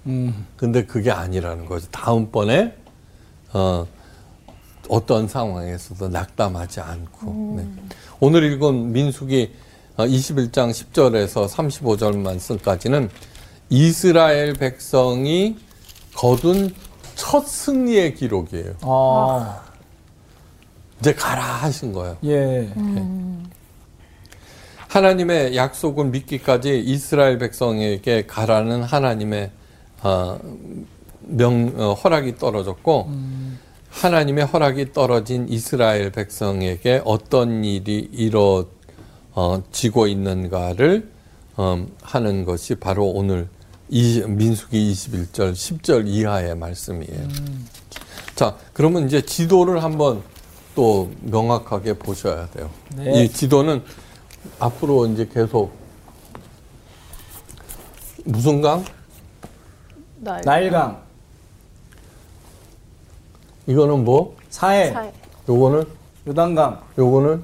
근데 0.55 0.85
그게 0.85 1.11
아니라는 1.11 1.65
거죠. 1.65 1.87
다음번에, 1.91 2.73
어, 3.53 3.85
어떤 4.89 5.27
상황에서도 5.27 6.07
낙담하지 6.09 6.79
않고. 6.79 7.53
네. 7.57 7.67
오늘 8.19 8.43
읽은 8.43 8.91
민숙이 8.93 9.51
21장 9.97 10.71
10절에서 10.71 11.47
35절 11.47 12.17
말씀까지는 12.17 13.09
이스라엘 13.69 14.53
백성이 14.53 15.57
거둔 16.15 16.73
첫 17.15 17.45
승리의 17.45 18.15
기록이에요. 18.15 18.75
아, 18.81 19.61
이제 20.99 21.13
가라 21.13 21.43
하신 21.43 21.93
거예요. 21.93 22.17
예. 22.25 22.69
하나님의 24.87 25.55
약속을 25.55 26.05
믿기까지 26.05 26.79
이스라엘 26.79 27.37
백성에게 27.37 28.25
가라는 28.27 28.83
하나님의 28.83 29.51
어, 30.03 30.37
명 31.21 31.73
어, 31.77 31.93
허락이 31.93 32.37
떨어졌고 32.37 33.09
하나님의 33.89 34.45
허락이 34.45 34.93
떨어진 34.93 35.47
이스라엘 35.47 36.11
백성에게 36.11 37.01
어떤 37.05 37.63
일이 37.63 38.09
이루어지고 38.11 38.67
있는가를 40.07 41.09
음, 41.59 41.87
하는 42.01 42.45
것이 42.45 42.75
바로 42.75 43.05
오늘 43.05 43.47
이, 43.93 44.23
민수기 44.25 44.93
21절 44.93 45.51
10절 45.51 46.07
이하의 46.07 46.55
말씀이에요. 46.55 47.27
자, 48.35 48.55
그러면 48.71 49.05
이제 49.05 49.21
지도를 49.21 49.83
한번 49.83 50.23
또 50.73 51.11
명확하게 51.19 51.93
보셔야 51.95 52.47
돼요. 52.51 52.69
네. 52.95 53.23
이 53.23 53.29
지도는 53.29 53.83
앞으로 54.59 55.07
이제 55.07 55.27
계속 55.31 55.73
무슨 58.23 58.61
강? 58.61 58.85
날. 60.19 60.41
나일강, 60.45 61.01
이거는 63.67 64.05
뭐? 64.05 64.37
사해, 64.49 64.93
살. 64.93 65.11
요거는 65.49 65.83
요단강. 66.27 66.81
요거는 66.97 67.43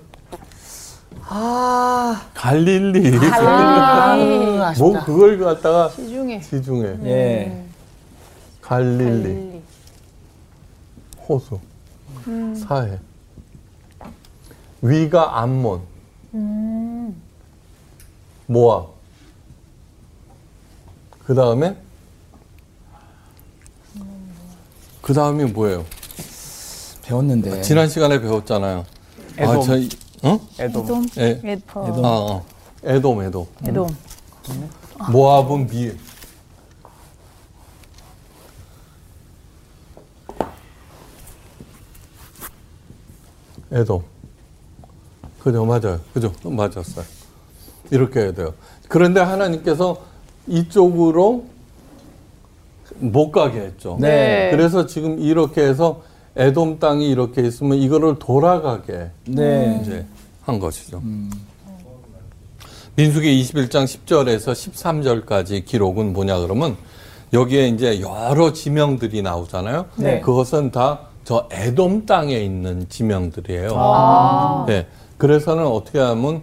아, 1.29 2.29
갈릴리. 2.33 3.17
아, 3.33 4.73
뭐 4.77 5.03
그걸 5.03 5.37
갖다가 5.39 5.91
지중해. 6.41 6.97
예. 7.09 7.63
갈릴리, 8.61 9.03
갈릴리. 9.05 9.61
호수, 11.27 11.59
사해. 12.67 12.99
위가 14.81 15.39
암몬, 15.39 15.81
모압. 18.47 18.97
그 21.25 21.35
다음에 21.35 21.75
그 25.01 25.13
다음이 25.13 25.45
뭐예요? 25.45 25.85
배웠는데. 27.03 27.61
지난 27.61 27.87
시간에 27.87 28.19
배웠잖아요. 28.19 28.85
아, 29.37 29.41
에돔. 29.41 29.61
저희, 29.63 29.89
어? 30.23 30.39
에돔. 30.59 31.07
에. 31.17 31.41
에돔. 31.43 32.05
아, 32.05 32.07
어. 32.09 32.45
에돔, 32.83 33.23
에돔. 33.23 33.47
에돔. 33.65 33.97
모압은 35.11 35.67
미. 35.67 35.87
에 35.87 35.95
돔. 43.85 44.01
그죠, 45.39 45.65
맞아요. 45.65 45.99
그죠, 46.13 46.33
맞았어요. 46.43 47.05
이렇게 47.91 48.19
해야 48.21 48.31
돼요. 48.33 48.53
그런데 48.87 49.19
하나님께서 49.19 49.97
이쪽으로 50.47 51.45
못 52.99 53.31
가게 53.31 53.59
했죠. 53.59 53.97
네. 53.99 54.49
그래서 54.51 54.85
지금 54.85 55.19
이렇게 55.19 55.61
해서 55.61 56.01
에돔 56.35 56.79
땅이 56.79 57.09
이렇게 57.09 57.41
있으면 57.41 57.77
이거를 57.77 58.19
돌아가게 58.19 59.09
네. 59.25 59.79
이제 59.81 60.05
한 60.43 60.59
것이죠. 60.59 61.01
민수기 62.95 63.41
21장 63.43 63.85
10절에서 63.85 64.53
13절까지 65.25 65.65
기록은 65.65 66.13
뭐냐 66.13 66.39
그러면 66.39 66.77
여기에 67.33 67.67
이제 67.69 68.01
여러 68.01 68.53
지명들이 68.53 69.21
나오잖아요. 69.21 69.85
네. 69.97 70.21
그것은 70.21 70.71
다 70.71 71.01
저 71.27 71.45
에돔 71.51 72.05
땅에 72.05 72.37
있는 72.37 72.87
지명들이에요. 72.87 73.71
아. 73.75 74.63
네. 74.65 74.87
그래서는 75.17 75.67
어떻게 75.67 75.99
하면 75.99 76.41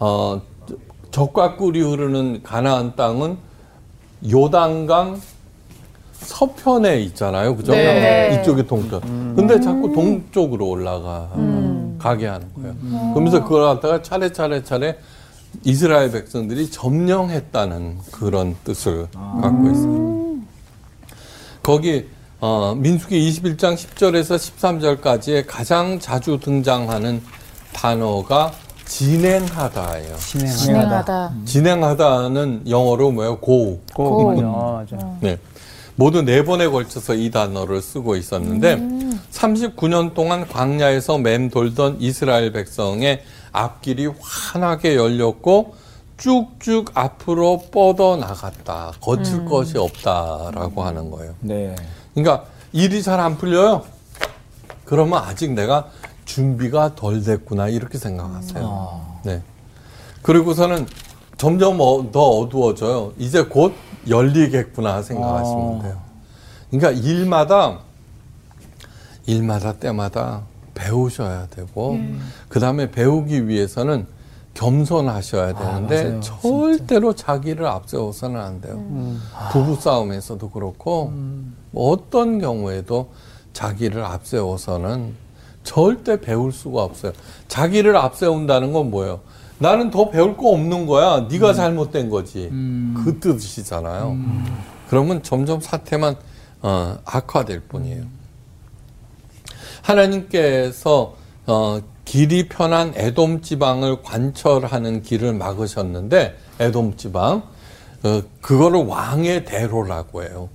어 0.00 0.42
적과 1.12 1.54
꿀이 1.54 1.80
흐르는 1.80 2.42
가나안 2.42 2.96
땅은 2.96 3.38
요단강 4.28 5.20
서편에 6.14 7.00
있잖아요. 7.02 7.54
그죠? 7.54 7.70
네. 7.70 8.40
이쪽이 8.40 8.66
동편. 8.66 9.36
근데 9.36 9.60
자꾸 9.60 9.92
동쪽으로 9.92 10.68
올라가 10.68 11.30
가게 12.00 12.26
하는 12.26 12.52
거예요. 12.54 12.74
그러면서 13.12 13.44
그걸 13.44 13.62
갖다가 13.66 14.02
차례차례 14.02 14.64
차례 14.64 14.98
이스라엘 15.62 16.10
백성들이 16.10 16.72
점령했다는 16.72 17.98
그런 18.10 18.56
뜻을 18.64 19.06
갖고 19.12 19.70
있어요. 19.70 20.38
거기 21.62 22.08
어, 22.46 22.74
민수기 22.74 23.30
21장 23.30 23.74
10절에서 23.74 24.36
13절까지에 24.36 25.44
가장 25.46 25.98
자주 25.98 26.38
등장하는 26.38 27.22
단어가 27.72 28.52
진행하다예요. 28.84 30.14
진행하다. 30.18 31.32
진행하다 31.46 32.28
는 32.28 32.62
영어로 32.68 33.12
뭐예요? 33.12 33.38
고. 33.38 33.80
고. 33.94 34.34
맞아. 34.34 34.94
맞아. 34.96 35.16
네. 35.20 35.38
모두 35.96 36.20
네 36.20 36.44
번에 36.44 36.66
걸쳐서 36.66 37.14
이 37.14 37.30
단어를 37.30 37.80
쓰고 37.80 38.14
있었는데 38.14 38.76
39년 39.32 40.12
동안 40.12 40.46
광야에서 40.46 41.16
맴돌던 41.16 41.96
이스라엘 42.00 42.52
백성의 42.52 43.22
앞길이 43.52 44.10
환하게 44.20 44.96
열렸고 44.96 45.76
쭉쭉 46.18 46.90
앞으로 46.92 47.62
뻗어 47.72 48.18
나갔다. 48.18 48.92
거칠 49.00 49.46
것이 49.46 49.78
없다라고 49.78 50.82
하는 50.82 51.10
거예요. 51.10 51.34
네. 51.40 51.74
그러니까 52.14 52.44
일이 52.72 53.02
잘 53.02 53.20
안 53.20 53.36
풀려요. 53.36 53.84
그러면 54.84 55.22
아직 55.24 55.52
내가 55.52 55.88
준비가 56.24 56.94
덜 56.94 57.22
됐구나 57.22 57.68
이렇게 57.68 57.98
생각하세요. 57.98 59.18
네. 59.24 59.42
그리고서는 60.22 60.86
점점 61.36 61.80
어- 61.80 62.10
더 62.12 62.20
어두워져요. 62.20 63.12
이제 63.18 63.42
곧 63.42 63.74
열리겠구나 64.08 65.02
생각하시면 65.02 65.78
아. 65.78 65.82
돼요. 65.82 66.00
그러니까 66.70 66.90
일마다 67.02 67.80
일마다 69.26 69.72
때마다 69.74 70.42
배우셔야 70.74 71.46
되고 71.48 71.98
그 72.48 72.60
다음에 72.60 72.90
배우기 72.90 73.48
위해서는 73.48 74.06
겸손하셔야 74.54 75.54
되는데 75.54 76.04
맞아요. 76.04 76.20
절대로 76.20 77.12
자기를 77.12 77.66
앞세워서는 77.66 78.40
안 78.40 78.60
돼요. 78.60 78.82
부부 79.52 79.80
싸움에서도 79.80 80.48
그렇고 80.50 81.12
뭐 81.72 81.90
어떤 81.90 82.38
경우에도 82.38 83.10
자기를 83.52 84.04
앞세워서는 84.04 85.14
절대 85.64 86.20
배울 86.20 86.52
수가 86.52 86.82
없어요. 86.82 87.12
자기를 87.48 87.96
앞세운다는 87.96 88.72
건 88.72 88.90
뭐예요? 88.90 89.20
나는 89.58 89.90
더 89.90 90.10
배울 90.10 90.36
거 90.36 90.50
없는 90.50 90.86
거야. 90.86 91.26
네가 91.30 91.52
잘못된 91.54 92.10
거지. 92.10 92.48
그 92.50 93.18
뜻이잖아요. 93.20 94.16
그러면 94.88 95.22
점점 95.22 95.60
사태만 95.60 96.16
어, 96.62 96.98
악화될 97.04 97.60
뿐이에요. 97.60 98.04
하나님께서 99.82 101.14
어, 101.46 101.78
길이 102.04 102.48
편한 102.48 102.92
에돔 102.96 103.42
지방을 103.42 104.02
관철하는 104.02 105.02
길을 105.02 105.32
막으셨는데 105.34 106.36
에돔 106.60 106.96
지방 106.96 107.42
어, 108.02 108.22
그거를 108.40 108.84
왕의 108.84 109.44
대로라고 109.44 110.22
해요. 110.22 110.48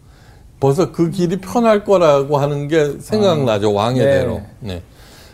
벌써 0.60 0.92
그 0.92 1.10
길이 1.10 1.38
편할 1.38 1.84
거라고 1.84 2.38
하는 2.38 2.68
게 2.68 3.00
생각나죠 3.00 3.74
왕의 3.74 4.06
네. 4.06 4.12
대로. 4.12 4.42
네. 4.60 4.84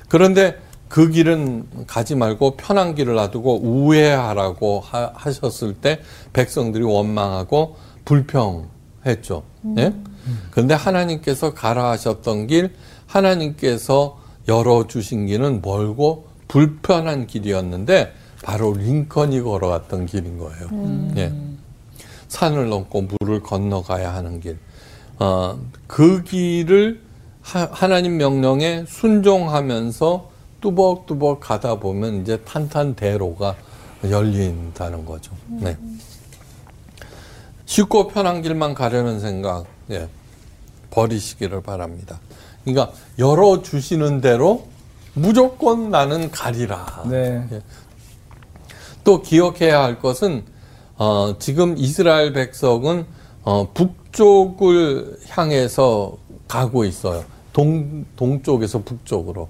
그런데 0.08 0.58
그 0.88 1.10
길은 1.10 1.88
가지 1.88 2.15
말고 2.15 2.58
편한 2.58 2.95
길을 2.95 3.15
놔두고 3.15 3.62
우회하라고 3.62 4.80
하, 4.80 5.12
하셨을 5.13 5.73
때 5.73 5.99
백성들이 6.32 6.84
원망하고 6.84 7.75
불평했죠. 8.06 9.43
예? 9.78 9.93
근데 10.51 10.73
하나님께서 10.73 11.54
가라 11.54 11.89
하셨던 11.91 12.47
길, 12.47 12.73
하나님께서 13.08 14.19
열어주신 14.48 15.28
길은 15.28 15.62
멀고 15.62 16.28
불편한 16.48 17.28
길이었는데 17.28 18.14
바로 18.44 18.74
링컨이 18.74 19.42
걸어갔던 19.42 20.06
길인 20.06 20.38
거예요. 20.38 20.68
예. 21.18 21.34
산을 22.28 22.70
넘고 22.70 23.08
물을 23.20 23.42
건너가야 23.42 24.14
하는 24.14 24.40
길. 24.40 24.58
어, 25.20 25.60
그 25.88 26.24
길을 26.24 27.02
하, 27.42 27.68
하나님 27.72 28.18
명령에 28.18 28.86
순종하면서 28.88 30.30
뚜벅뚜벅 30.62 31.40
가다 31.40 31.76
보면 31.76 32.22
이제 32.22 32.38
탄탄대로가 32.42 33.56
열린다는 34.04 35.06
거죠. 35.06 35.32
네. 35.48 35.78
쉽고 37.66 38.08
편한 38.08 38.42
길만 38.42 38.74
가려는 38.74 39.20
생각, 39.20 39.66
예, 39.92 40.08
버리시기를 40.92 41.62
바랍니다. 41.62 42.20
그러니까 42.65 42.91
열어 43.19 43.62
주시는 43.62 44.21
대로 44.21 44.67
무조건 45.13 45.91
나는 45.91 46.30
가리라. 46.32 47.04
네. 47.10 47.47
예. 47.51 47.62
또 49.04 49.21
기억해야 49.21 49.82
할 49.82 49.99
것은 49.99 50.43
어, 50.97 51.36
지금 51.39 51.75
이스라엘 51.78 52.34
백성은 52.34 53.06
어, 53.43 53.69
북쪽을 53.73 55.19
향해서 55.30 56.17
가고 56.47 56.84
있어요. 56.84 57.23
동 57.54 58.06
동쪽에서 58.17 58.82
북쪽으로. 58.84 59.47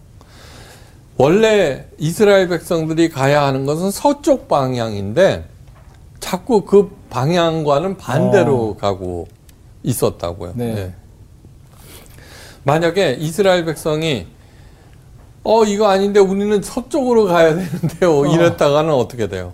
원래 1.17 1.87
이스라엘 1.97 2.49
백성들이 2.49 3.09
가야 3.09 3.43
하는 3.43 3.65
것은 3.65 3.89
서쪽 3.89 4.49
방향인데 4.49 5.47
자꾸 6.19 6.65
그 6.65 6.93
방향과는 7.09 7.97
반대로 7.97 8.75
가고 8.75 9.27
있었다고요. 9.83 10.53
네. 10.55 10.93
만약에 12.65 13.17
이스라엘 13.19 13.63
백성이 13.63 14.27
어 15.43 15.63
이거 15.63 15.87
아닌데 15.87 16.19
우리는 16.19 16.61
서쪽으로 16.61 17.25
가야 17.25 17.55
되는데요. 17.55 18.25
이랬다가는 18.25 18.91
어떻게 18.91 19.27
돼요? 19.27 19.53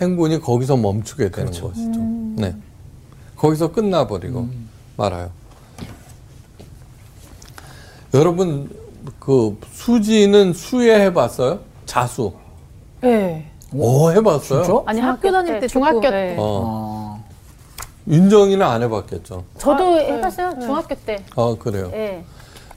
행군이 0.00 0.40
거기서 0.40 0.76
멈추게 0.76 1.30
되는 1.30 1.50
것이죠. 1.50 2.00
네. 2.36 2.54
거기서 3.36 3.72
끝나버리고 3.72 4.48
말아요. 4.96 5.30
여러분 8.12 8.68
그 9.18 9.58
수지는 9.72 10.52
수해 10.52 11.00
해봤어요? 11.06 11.60
자수. 11.86 12.34
네. 13.00 13.50
오 13.72 14.10
해봤어요? 14.10 14.62
진짜? 14.62 14.82
아니 14.84 15.00
학교 15.00 15.32
다닐 15.32 15.60
때 15.60 15.66
중학교 15.66 16.00
때. 16.02 16.10
네. 16.10 16.36
어. 16.38 17.22
아, 17.22 17.24
윤정이는 18.06 18.64
안 18.64 18.82
해봤겠죠. 18.82 19.44
저도 19.56 19.98
해봤어요 19.98 20.60
중학교 20.60 20.94
때. 20.94 21.24
어 21.34 21.56
그래요. 21.56 21.90
네. 21.90 22.22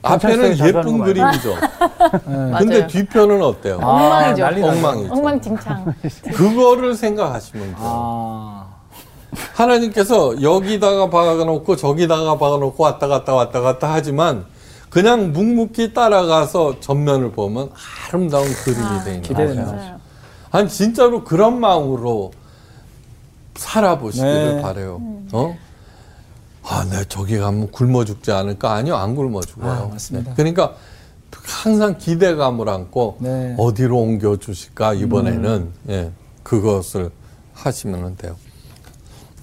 앞에는 0.02 0.58
예쁜 0.58 0.98
거 0.98 1.04
그림이죠. 1.04 1.54
네. 2.26 2.52
근데. 2.58 2.86
뒤편은 2.86 3.42
어때요? 3.42 3.78
아, 3.82 3.86
엉망이죠. 4.32 4.44
엉망이죠. 4.68 5.12
엉망진창. 5.12 5.94
그거를 6.34 6.94
생각하시면 6.94 7.66
돼요. 7.66 7.76
아, 7.78 8.66
하나님께서 9.54 10.40
여기다가 10.40 11.10
박아놓고 11.10 11.76
저기다가 11.76 12.38
박아놓고 12.38 12.82
왔다 12.82 13.08
갔다 13.08 13.34
왔다 13.34 13.60
갔다 13.60 13.92
하지만 13.92 14.46
그냥 14.88 15.32
묵묵히 15.32 15.92
따라가서 15.92 16.80
전면을 16.80 17.32
보면 17.32 17.70
아름다운 18.08 18.46
그림이 18.64 19.04
돼 19.04 19.10
있는 19.10 19.22
기대되네요. 19.22 19.64
거예요. 19.66 19.76
맞아요. 19.76 20.00
아니 20.50 20.68
진짜로 20.68 21.24
그런 21.24 21.60
마음으로 21.60 22.30
살아보시기를 23.56 24.56
네. 24.56 24.62
바래요. 24.62 25.00
어? 25.32 25.56
아, 26.68 26.84
내 26.84 27.04
저기 27.08 27.38
가면 27.38 27.70
굶어 27.70 28.04
죽지 28.04 28.30
않을까? 28.30 28.74
아니요, 28.74 28.96
안 28.96 29.14
굶어 29.14 29.40
죽어요. 29.40 29.70
아, 29.70 29.86
맞습니다. 29.88 30.30
네. 30.30 30.36
그러니까 30.36 30.76
항상 31.44 31.96
기대감을 31.96 32.68
안고 32.68 33.18
네. 33.20 33.54
어디로 33.58 33.98
옮겨 33.98 34.36
주실까 34.36 34.94
이번에는 34.94 35.72
예, 35.88 36.12
그것을 36.42 37.10
하시면 37.54 38.16
돼요. 38.16 38.36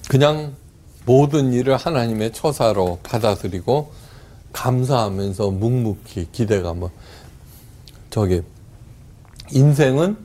그냥 0.08 0.54
모든 1.04 1.52
일을 1.52 1.76
하나님의 1.76 2.32
처사로 2.32 3.00
받아들이고 3.02 3.92
감사하면서 4.52 5.50
묵묵히 5.50 6.28
기대감을 6.32 6.88
저기 8.10 8.42
인생은 9.52 10.16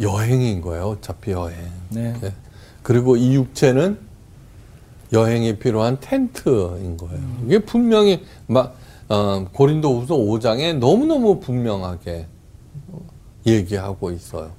여행인 0.00 0.60
거예요. 0.60 0.90
어차피 0.90 1.32
여행. 1.32 1.56
네. 1.88 2.14
예. 2.22 2.32
그리고 2.82 3.16
이 3.16 3.34
육체는 3.34 4.09
여행에 5.12 5.58
필요한 5.58 5.98
텐트인 6.00 6.96
거예요. 6.96 7.20
이게 7.46 7.58
분명히 7.58 8.24
막 8.46 8.76
어, 9.08 9.44
고린도후서 9.52 10.14
5장에 10.14 10.78
너무너무 10.78 11.40
분명하게 11.40 12.26
얘기하고 13.46 14.12
있어요. 14.12 14.52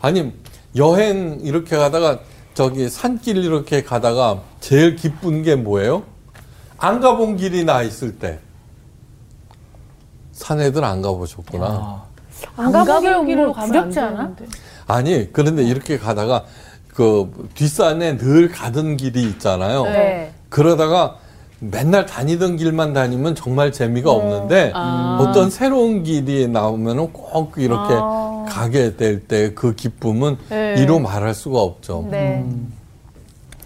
아니 0.00 0.32
여행 0.76 1.38
이렇게 1.42 1.76
가다가 1.76 2.20
저기 2.54 2.88
산길 2.88 3.36
이렇게 3.36 3.82
가다가 3.82 4.42
제일 4.60 4.96
기쁜 4.96 5.42
게 5.42 5.54
뭐예요? 5.54 6.02
안 6.78 7.00
가본 7.00 7.36
길이 7.36 7.64
나 7.64 7.82
있을 7.82 8.18
때. 8.18 8.40
산 10.32 10.60
애들 10.60 10.84
안 10.84 11.00
가보셨구나. 11.00 11.66
아, 11.66 12.06
안 12.56 12.72
가보기로 12.72 13.24
길로 13.24 13.44
뭐 13.46 13.52
가면 13.54 13.76
안 13.76 13.98
않아? 13.98 14.16
되는데. 14.34 14.46
아니 14.86 15.32
그런데 15.32 15.64
이렇게 15.64 15.96
가다가 15.98 16.44
그 16.96 17.30
뒷산에 17.54 18.16
늘 18.16 18.48
가던 18.48 18.96
길이 18.96 19.22
있잖아요. 19.24 19.84
네. 19.84 20.32
그러다가 20.48 21.18
맨날 21.60 22.06
다니던 22.06 22.56
길만 22.56 22.94
다니면 22.94 23.34
정말 23.34 23.70
재미가 23.70 24.10
없는데 24.10 24.72
아. 24.74 25.18
어떤 25.20 25.50
새로운 25.50 26.04
길이 26.04 26.48
나오면은 26.48 27.12
꼭 27.12 27.54
이렇게 27.58 27.94
아. 27.94 28.46
가게 28.48 28.96
될 28.96 29.26
때 29.28 29.54
그 29.54 29.74
기쁨은 29.74 30.38
네. 30.48 30.76
이로 30.78 30.98
말할 30.98 31.34
수가 31.34 31.60
없죠. 31.60 32.08
네. 32.10 32.42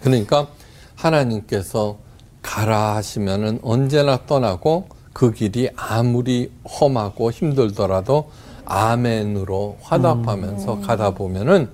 그러니까 0.03 0.49
하나님께서 0.97 1.99
가라 2.43 2.97
하시면은 2.97 3.61
언제나 3.63 4.19
떠나고 4.27 4.89
그 5.13 5.31
길이 5.33 5.69
아무리 5.77 6.51
험하고 6.69 7.31
힘들더라도 7.31 8.31
아멘으로 8.65 9.79
화답하면서 9.83 10.81
가다 10.81 11.11
보면은 11.13 11.69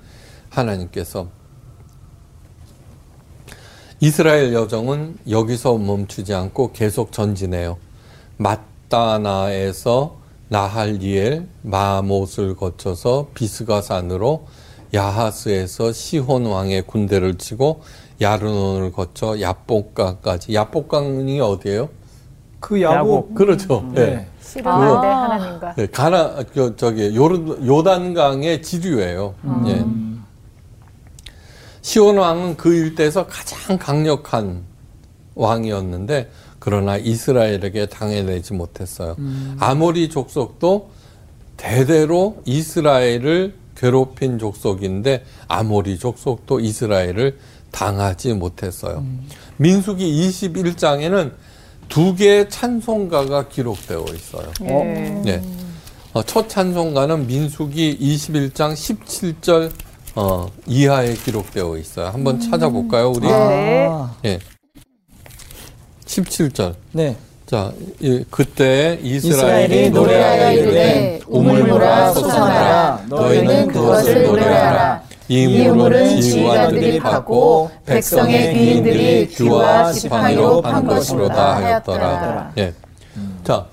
하나님께서 0.49 1.27
이스라엘 3.99 4.53
여정은 4.53 5.17
여기서 5.29 5.77
멈추지 5.77 6.33
않고 6.33 6.71
계속 6.71 7.11
전진해요. 7.11 7.77
마따나에서 8.37 10.17
나할리엘, 10.49 11.47
마못을 11.63 12.55
거쳐서 12.55 13.29
비스가산으로 13.33 14.45
야하스에서 14.93 15.91
시혼 15.91 16.45
왕의 16.45 16.83
군대를 16.83 17.35
치고 17.39 17.81
야르논을 18.21 18.91
거쳐 18.91 19.41
야복강까지. 19.41 20.53
야복강이 20.53 21.39
어디예요? 21.39 21.89
그 22.59 22.81
야복. 22.81 23.33
그렇죠. 23.33 23.89
네. 23.93 24.05
네. 24.05 24.27
싫어하는데 24.41 25.07
아. 25.07 25.23
하나님과. 25.23 25.73
네, 25.75 25.87
가나 25.87 26.35
저, 26.53 26.75
저기 26.75 27.15
요르, 27.15 27.57
요단강의 27.65 28.61
지류예요. 28.61 29.33
예. 29.67 29.85
시온 31.87 32.17
왕은 32.17 32.57
그 32.57 32.73
일대에서 32.73 33.27
가장 33.27 33.77
강력한 33.77 34.61
왕이었는데 35.35 36.29
그러나 36.59 36.97
이스라엘에게 36.97 37.85
당해내지 37.85 38.55
못했어요. 38.55 39.15
아모리 39.57 40.09
족속도 40.09 40.89
대대로 41.55 42.41
이스라엘을 42.43 43.55
괴롭힌 43.77 44.37
족속인데 44.37 45.23
아모리 45.47 45.97
족속도 45.97 46.59
이스라엘을 46.59 47.37
당하지 47.71 48.33
못했어요. 48.33 49.05
민수기 49.55 50.29
21장에는 50.29 51.31
두 51.87 52.15
개의 52.15 52.49
찬송가가 52.49 53.47
기록되어 53.47 54.03
있어요. 54.13 54.51
예. 54.63 55.21
네. 55.23 55.41
어, 56.11 56.21
첫 56.23 56.49
찬송가는 56.49 57.27
민수기 57.27 57.97
21장 57.97 58.73
17절 58.73 59.86
어, 60.19 60.49
이하에 60.65 61.13
기록되어 61.13 61.77
있어요. 61.77 62.07
한번 62.07 62.39
찾아볼까요, 62.39 63.11
우리? 63.11 63.27
네. 63.27 63.87
아, 63.87 64.15
예. 64.25 64.39
17절. 66.05 66.73
네. 66.91 67.15
자, 67.45 67.71
이, 67.99 68.25
그때 68.31 68.99
이스라엘이 69.03 69.65
이스라엘이 69.75 69.89
노래하여 69.91 70.51
이르되 70.53 71.19
우물물아 71.27 72.13
솟아나라 72.13 73.03
너희는 73.07 73.67
그것을 73.67 74.23
노래하라 74.23 75.03
이 75.27 75.67
물은 75.69 76.19
지휘관들이 76.19 76.99
받고 76.99 77.69
백성의 77.85 78.53
귀인들이 78.55 79.27
규와 79.27 79.91
지팡이로 79.91 80.61
판 80.61 80.87
것이로다 80.87 81.55
하였더라. 81.57 82.53
예. 82.57 82.73
자, 83.43 83.67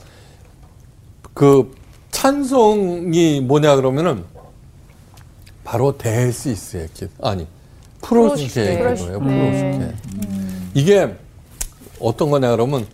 그 1.33 1.75
찬송이 2.11 3.41
뭐냐 3.41 3.77
그러면은 3.77 4.34
바로 5.65 5.97
데시스의 5.97 6.89
기 6.95 7.09
아니 7.23 7.47
프로시케의 8.03 8.79
프로시케. 8.79 9.13
기도예요. 9.13 9.21
네. 9.21 9.51
프로시케. 9.79 9.95
이게 10.75 11.17
어떤 12.01 12.31
거냐 12.31 12.51
그러면 12.51 12.87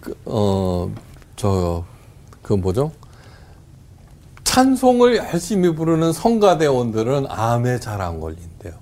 그, 0.00 0.14
어저 0.24 1.84
그 2.42 2.54
뭐죠? 2.54 2.90
찬송을 4.44 5.16
열심히 5.16 5.74
부르는 5.74 6.12
성가대원들은 6.12 7.26
암에 7.28 7.78
잘 7.80 8.00
안 8.00 8.20
걸린대요. 8.20 8.72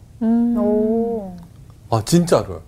오. 0.59 1.37
아 1.91 2.03
진짜로요. 2.05 2.63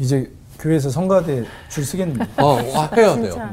이제 0.00 0.32
교회에서 0.58 0.90
성가대 0.90 1.44
줄 1.68 1.84
쓰겠는데. 1.84 2.24
어, 2.38 2.54
와, 2.74 2.90
해야 2.96 3.14
돼요. 3.14 3.50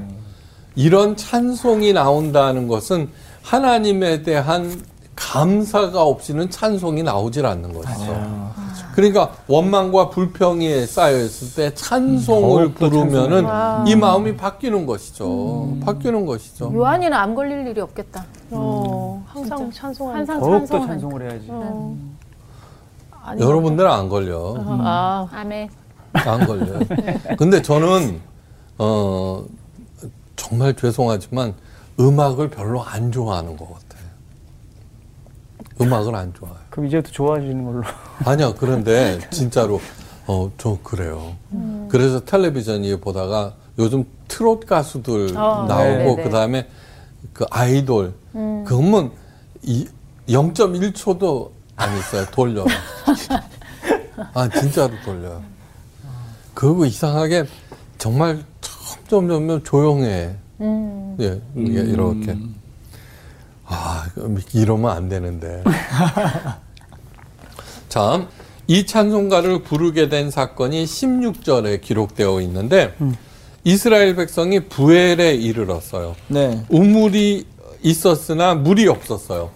이런 0.75 1.15
찬송이 1.17 1.91
나온다는 1.93 2.67
것은 2.67 3.09
하나님에 3.43 4.23
대한 4.23 4.81
감사가 5.21 6.01
없이는 6.03 6.49
찬송이 6.49 7.03
나오질 7.03 7.45
않는 7.45 7.73
것이죠. 7.73 8.51
그러니까 8.95 9.31
원망과 9.47 10.09
불평이 10.09 10.87
쌓여있을 10.87 11.55
때 11.55 11.73
찬송을 11.75 12.73
더욱더 12.73 12.89
부르면은 12.89 13.45
와. 13.45 13.85
이 13.87 13.95
마음이 13.95 14.35
바뀌는 14.35 14.85
것이죠. 14.85 15.77
바뀌는 15.85 16.25
것이죠. 16.25 16.73
요한이는 16.73 17.13
암 17.13 17.35
걸릴 17.35 17.67
일이 17.67 17.79
없겠다. 17.79 18.25
어, 18.49 19.23
항상 19.27 19.71
찬송하는 19.71 20.19
항상 20.19 20.39
더욱더 20.39 20.65
찬송을. 20.65 20.87
찬송을 20.87 21.21
해야지. 21.21 21.47
어. 21.49 21.95
아니, 23.23 23.41
여러분들은 23.41 23.89
안 23.89 24.09
걸려. 24.09 24.55
아, 24.57 25.27
아멘. 25.31 25.69
안 26.13 26.45
걸려요. 26.47 26.79
근데 27.37 27.61
저는 27.61 28.19
어 28.79 29.45
정말 30.35 30.73
죄송하지만 30.73 31.53
음악을 31.99 32.49
별로 32.49 32.83
안 32.83 33.11
좋아하는 33.11 33.55
것 33.55 33.65
같아요. 33.71 33.90
음악을 35.81 36.15
안 36.15 36.33
좋아해요. 36.33 36.57
그럼 36.69 36.85
이제부터 36.87 37.11
좋아하시는 37.11 37.63
걸로. 37.65 37.81
아니요. 38.25 38.53
그런데 38.57 39.19
진짜로 39.31 39.79
어 40.27 40.49
저 40.57 40.77
그래요. 40.83 41.35
그래서 41.89 42.23
텔레비전 42.23 42.83
이 42.85 42.95
보다가 42.99 43.53
요즘 43.79 44.05
트롯 44.27 44.65
가수들 44.65 45.35
어, 45.37 45.65
나오고 45.67 46.15
네네. 46.15 46.23
그다음에 46.23 46.67
그 47.33 47.45
아이돌 47.49 48.13
그러면 48.65 49.11
이 49.63 49.87
0.1초도 50.27 51.49
안 51.75 51.97
있어요. 51.97 52.25
돌려요. 52.31 52.65
아 54.33 54.47
진짜로 54.49 54.93
돌려요. 55.03 55.41
그리고 56.53 56.85
이상하게 56.85 57.45
정말 57.97 58.43
점점 59.09 59.27
점점 59.27 59.63
조용해. 59.63 60.35
음. 60.61 61.17
예, 61.19 61.41
이게 61.55 61.81
이렇게. 61.81 62.37
아, 63.71 64.05
이러면 64.53 64.91
안 64.91 65.07
되는데. 65.07 65.63
자, 67.87 68.27
이 68.67 68.85
찬송가를 68.85 69.63
부르게 69.63 70.09
된 70.09 70.29
사건이 70.29 70.83
16절에 70.83 71.81
기록되어 71.81 72.41
있는데, 72.41 72.93
이스라엘 73.63 74.15
백성이 74.15 74.59
부엘에 74.67 75.35
이르렀어요. 75.35 76.15
네. 76.27 76.63
우물이 76.69 77.47
있었으나 77.81 78.55
물이 78.55 78.87
없었어요. 78.87 79.51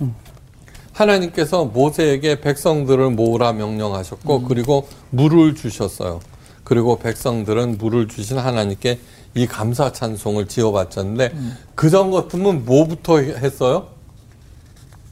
하나님께서 0.94 1.66
모세에게 1.66 2.40
백성들을 2.40 3.10
모으라 3.12 3.52
명령하셨고, 3.52 4.44
그리고 4.44 4.88
물을 5.10 5.56
주셨어요. 5.56 6.22
그리고 6.64 6.98
백성들은 7.00 7.78
물을 7.78 8.08
주신 8.08 8.38
하나님께 8.38 9.00
이 9.36 9.46
감사 9.46 9.92
찬송을 9.92 10.48
지어 10.48 10.72
바쳤는데, 10.72 11.34
그전 11.76 12.12
같으면 12.12 12.64
뭐부터 12.64 13.20
했어요? 13.20 13.95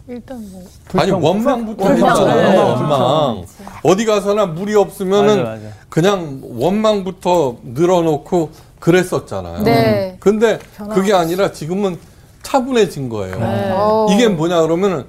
일단 0.07 0.45
뭐 0.51 1.01
아니, 1.01 1.11
원망부터. 1.11 1.89
했잖아요. 1.89 2.51
네, 2.51 2.57
원망. 2.57 3.43
어디 3.83 4.05
가서나 4.05 4.45
물이 4.47 4.75
없으면은 4.75 5.37
맞아, 5.43 5.49
맞아. 5.51 5.63
그냥 5.89 6.41
원망부터 6.43 7.57
늘어놓고 7.63 8.49
그랬었잖아요. 8.79 9.63
네. 9.63 10.17
근데 10.19 10.59
그게 10.93 11.13
아니라 11.13 11.51
지금은 11.53 11.97
차분해진 12.41 13.07
거예요. 13.07 13.37
어. 13.39 14.07
이게 14.11 14.27
뭐냐 14.27 14.61
그러면은 14.61 15.05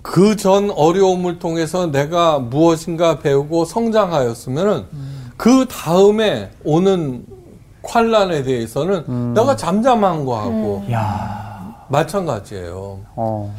그 0.00 0.36
전 0.36 0.70
어려움을 0.70 1.38
통해서 1.38 1.86
내가 1.90 2.38
무엇인가 2.38 3.18
배우고 3.18 3.66
성장하였으면은 3.66 4.86
그 5.36 5.66
다음에 5.70 6.50
오는 6.64 7.26
환란에 7.84 8.42
대해서는 8.42 9.34
내가 9.34 9.54
잠잠한 9.56 10.24
거하고 10.24 10.84
야, 10.90 11.84
마찬가지예요. 11.88 13.00
어, 13.16 13.54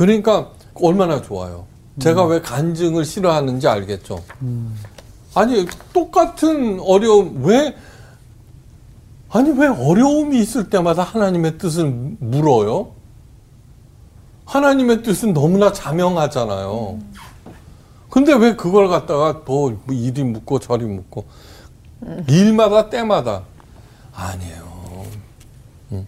그러니까 0.00 0.52
얼마나 0.76 1.20
좋아요. 1.20 1.66
제가 1.98 2.24
왜 2.24 2.40
간증을 2.40 3.04
싫어하는지 3.04 3.68
알겠죠. 3.68 4.22
아니 5.34 5.66
똑같은 5.92 6.80
어려움 6.80 7.44
왜 7.44 7.76
아니 9.28 9.50
왜 9.50 9.66
어려움이 9.66 10.40
있을 10.40 10.70
때마다 10.70 11.02
하나님의 11.02 11.58
뜻을 11.58 11.84
물어요? 12.18 12.92
하나님의 14.46 15.02
뜻은 15.02 15.34
너무나 15.34 15.70
자명하잖아요. 15.70 16.98
근데 18.08 18.32
왜 18.32 18.56
그걸 18.56 18.88
갖다가 18.88 19.42
또 19.44 19.78
이리 19.90 20.24
묻고 20.24 20.60
저리 20.60 20.86
묻고 20.86 21.26
일마다 22.26 22.88
때마다 22.88 23.42
아니에요. 24.14 25.04
음. 25.92 26.06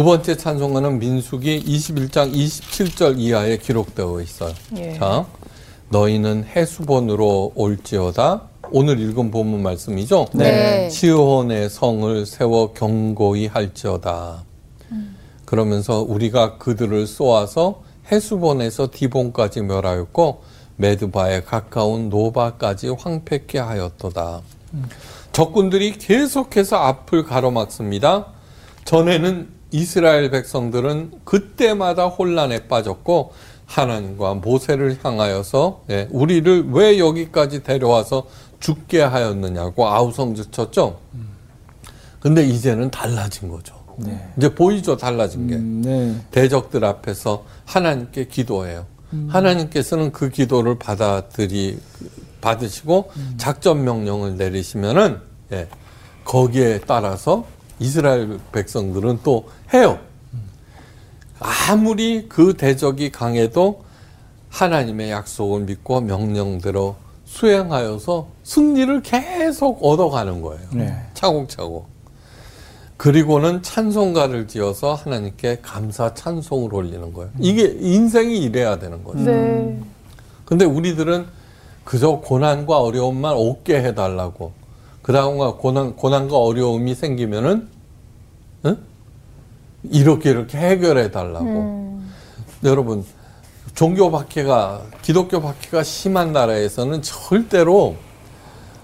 두 0.00 0.04
번째 0.04 0.34
찬송가는 0.34 0.98
민숙이 0.98 1.62
21장 1.62 2.32
27절 2.32 3.18
이하에 3.18 3.58
기록되어 3.58 4.22
있어요. 4.22 4.54
예. 4.78 4.94
자, 4.94 5.26
너희는 5.90 6.44
해수본으로 6.44 7.52
올지어다. 7.54 8.48
오늘 8.70 8.98
읽은 8.98 9.30
본문 9.30 9.62
말씀이죠. 9.62 10.28
네. 10.32 10.88
시온의 10.88 11.68
성을 11.68 12.24
세워 12.24 12.72
경고히 12.72 13.46
할지어다. 13.46 14.44
그러면서 15.44 16.00
우리가 16.00 16.56
그들을 16.56 17.06
쏘아서 17.06 17.82
해수본에서 18.10 18.88
디본까지 18.90 19.60
멸하였고 19.60 20.42
메드바에 20.76 21.42
가까운 21.42 22.08
노바까지 22.08 22.88
황폐케 22.98 23.58
하였도다. 23.58 24.40
적군들이 25.32 25.98
계속해서 25.98 26.76
앞을 26.76 27.24
가로막습니다. 27.24 28.28
전에는 28.86 29.59
이스라엘 29.70 30.30
백성들은 30.30 31.12
그때마다 31.24 32.06
혼란에 32.06 32.66
빠졌고 32.66 33.32
하나님과 33.66 34.34
모세를 34.34 34.98
향하여서 35.02 35.84
예, 35.90 36.08
우리를 36.10 36.70
왜 36.72 36.98
여기까지 36.98 37.62
데려와서 37.62 38.26
죽게 38.58 39.00
하였느냐고 39.00 39.86
아우성즉 39.86 40.52
쳤죠. 40.52 40.98
근데 42.18 42.44
이제는 42.44 42.90
달라진 42.90 43.48
거죠. 43.48 43.74
네. 43.96 44.32
이제 44.36 44.54
보이죠 44.54 44.96
달라진 44.96 45.46
게. 45.46 45.54
음, 45.54 45.82
네. 45.84 46.14
대적들 46.30 46.84
앞에서 46.84 47.44
하나님께 47.64 48.26
기도해요. 48.26 48.86
하나님께서는 49.28 50.12
그 50.12 50.28
기도를 50.28 50.78
받아들이 50.78 51.78
받으시고 52.40 53.10
작전 53.38 53.84
명령을 53.84 54.36
내리시면은 54.36 55.20
예, 55.52 55.68
거기에 56.24 56.80
따라서 56.86 57.44
이스라엘 57.80 58.38
백성들은 58.52 59.20
또 59.24 59.48
해요. 59.74 59.98
아무리 61.40 62.28
그 62.28 62.54
대적이 62.54 63.10
강해도 63.10 63.82
하나님의 64.50 65.10
약속을 65.10 65.62
믿고 65.62 66.02
명령대로 66.02 66.96
수행하여서 67.24 68.28
승리를 68.42 69.02
계속 69.02 69.82
얻어가는 69.82 70.42
거예요. 70.42 70.62
네. 70.72 70.94
차곡차곡. 71.14 71.88
그리고는 72.96 73.62
찬송가를 73.62 74.46
지어서 74.46 74.92
하나님께 74.92 75.60
감사 75.62 76.12
찬송을 76.12 76.74
올리는 76.74 77.12
거예요. 77.14 77.30
이게 77.38 77.74
인생이 77.80 78.38
이래야 78.40 78.78
되는 78.78 79.02
거죠. 79.02 79.20
네. 79.20 79.80
근데 80.44 80.66
우리들은 80.66 81.26
그저 81.84 82.20
고난과 82.22 82.78
어려움만 82.78 83.32
없게 83.34 83.82
해달라고. 83.82 84.52
그 85.02 85.12
다음과 85.12 85.56
고난, 85.56 85.96
고난과 85.96 86.36
어려움이 86.36 86.94
생기면은, 86.94 87.68
응? 88.66 88.78
이렇게 89.84 90.30
이렇게 90.30 90.58
해결해 90.58 91.10
달라고. 91.10 92.00
여러분, 92.64 93.04
종교 93.74 94.10
박해가, 94.10 94.82
기독교 95.02 95.40
박해가 95.40 95.82
심한 95.82 96.32
나라에서는 96.32 97.02
절대로, 97.02 97.96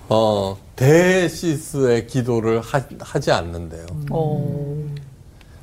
어, 0.09 0.57
대시스의 0.77 2.07
기도를 2.07 2.61
하, 2.61 3.19
지 3.21 3.31
않는데요. 3.31 3.87
어. 4.11 4.85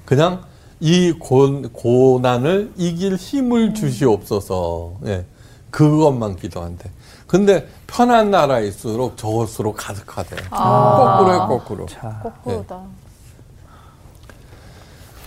그냥 0.05 0.43
이 0.79 1.13
고, 1.13 1.61
고난을 1.71 2.73
이길 2.77 3.15
힘을 3.15 3.73
주시옵소서. 3.73 4.93
예. 5.05 5.25
그것만 5.71 6.35
기도한대. 6.35 6.89
근데 7.33 7.67
편한 7.87 8.29
나라일수록 8.29 9.17
저것으로 9.17 9.73
가득하대요. 9.73 10.51
거꾸로 10.51 11.33
해, 11.33 11.37
거꾸로. 11.39 11.85
자, 11.87 12.19
거꾸로다. 12.21 12.83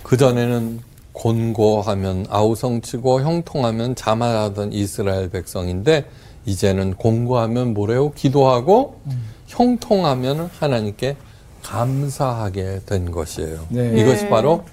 그전에는 0.03 0.79
곤고하면 1.11 2.27
아우성치고 2.29 3.23
형통하면 3.23 3.95
자만하던 3.95 4.71
이스라엘 4.71 5.29
백성인데 5.29 6.09
이제는 6.45 6.93
곤고하면 6.93 7.73
뭐래요? 7.73 8.13
기도하고 8.13 9.01
형통하면 9.47 10.49
하나님께 10.59 11.17
감사하게 11.61 12.83
된 12.85 13.11
것이에요. 13.11 13.65
네. 13.67 13.99
이것이 13.99 14.29
바로 14.29 14.63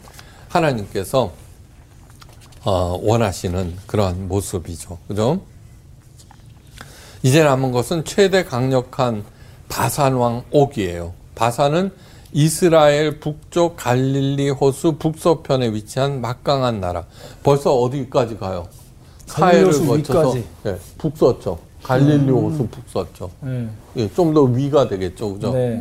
하나님께서 0.51 1.33
어, 2.63 2.97
원하시는 3.03 3.77
그러한 3.89 4.29
모습이죠. 4.29 4.99
그죠? 5.09 5.41
이제 7.25 7.43
남은 7.43 7.73
것은 7.73 8.05
최대 8.05 8.45
강력한 8.45 9.25
바산왕 9.71 10.45
옥이에요. 10.51 11.15
바산은 11.35 11.91
이스라엘 12.35 13.19
북쪽 13.19 13.77
갈릴리 13.77 14.51
호수 14.51 14.97
북서편에 14.99 15.73
위치한 15.73 16.21
막강한 16.21 16.81
나라. 16.81 17.05
벌써 17.43 17.75
어디까지 17.75 18.37
가요? 18.37 18.69
호수 19.67 19.87
거쳐서. 19.87 20.37
예, 20.67 20.77
북서쪽. 20.99 21.61
갈릴리 21.83 22.31
호수 22.31 22.67
북서쪽. 22.69 23.31
네. 23.41 23.69
예, 23.97 24.13
좀 24.15 24.35
더 24.35 24.43
위가 24.43 24.87
되겠죠. 24.87 25.33
그죠? 25.35 25.53
네. 25.55 25.81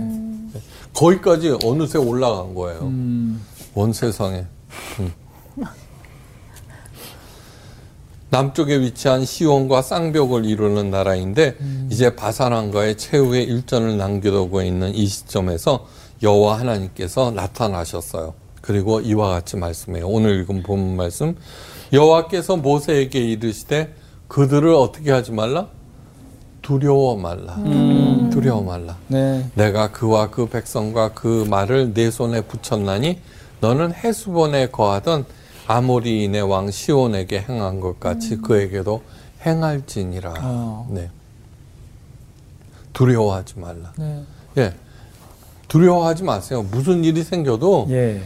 거기까지 0.93 1.57
어느새 1.61 1.97
올라간 1.97 2.55
거예요. 2.55 2.79
음, 2.83 3.43
온 3.75 3.91
세상에. 3.91 4.45
음. 4.99 5.11
남쪽에 8.33 8.81
위치한 8.81 9.25
시온과 9.25 9.83
쌍벽을 9.83 10.45
이루는 10.45 10.89
나라인데 10.89 11.55
이제 11.91 12.15
바산왕과의 12.15 12.97
최후의 12.97 13.43
일전을 13.43 13.95
남겨두고 13.95 14.63
있는 14.63 14.95
이 14.95 15.05
시점에서 15.05 15.85
여호와 16.23 16.59
하나님께서 16.59 17.29
나타나셨어요. 17.29 18.33
그리고 18.59 19.01
이와 19.01 19.29
같이 19.29 19.55
말씀해요. 19.55 20.07
오늘 20.07 20.41
읽은 20.41 20.63
본 20.63 20.95
말씀 20.95 21.35
여호와께서 21.91 22.55
모세에게 22.55 23.19
이르시되 23.19 23.93
그들을 24.29 24.73
어떻게 24.73 25.11
하지 25.11 25.31
말라? 25.31 25.67
두려워 26.63 27.15
말라. 27.15 27.55
두려워 28.31 28.63
말라. 28.63 28.97
네. 29.09 29.47
내가 29.53 29.91
그와 29.91 30.31
그 30.31 30.47
백성과 30.47 31.09
그 31.13 31.45
말을 31.47 31.93
내 31.93 32.09
손에 32.09 32.41
붙였나니 32.41 33.19
너는 33.59 33.93
헤스본에 33.93 34.69
거하던 34.71 35.25
아모리인의 35.67 36.41
왕 36.43 36.71
시온에게 36.71 37.45
행한 37.47 37.79
것 37.79 37.99
같이 37.99 38.37
그에게도 38.37 39.01
행할지니라. 39.45 40.33
어. 40.41 40.87
네. 40.91 41.09
두려워하지 42.93 43.59
말라. 43.59 43.93
네. 43.97 44.23
예. 44.57 44.73
두려워하지 45.67 46.23
마세요. 46.23 46.63
무슨 46.63 47.03
일이 47.03 47.23
생겨도 47.23 47.87
예. 47.89 48.21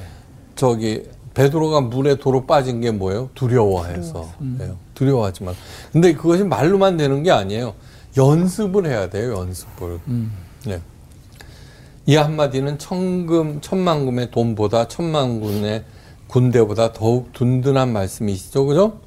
저기 0.55 1.03
베드로가 1.33 1.81
물에 1.81 2.15
도로 2.15 2.45
빠진 2.45 2.81
게 2.81 2.91
뭐예요? 2.91 3.29
두려워해서. 3.35 4.29
예. 4.59 4.73
두려워하지 4.95 5.43
마. 5.43 5.53
근데 5.93 6.13
그것이 6.13 6.43
말로만 6.43 6.97
되는 6.97 7.23
게 7.23 7.31
아니에요. 7.31 7.75
연습을 8.17 8.88
해야 8.88 9.09
돼요. 9.09 9.33
연습을. 9.33 9.99
네. 10.65 10.81
이 12.07 12.15
한마디는 12.15 12.79
천금 12.79 13.61
천만금의 13.61 14.31
돈보다 14.31 14.88
천만군의 14.88 15.83
군대보다 16.28 16.93
더욱 16.93 17.34
든든한 17.34 17.91
말씀이시죠, 17.91 18.65
그죠? 18.65 18.99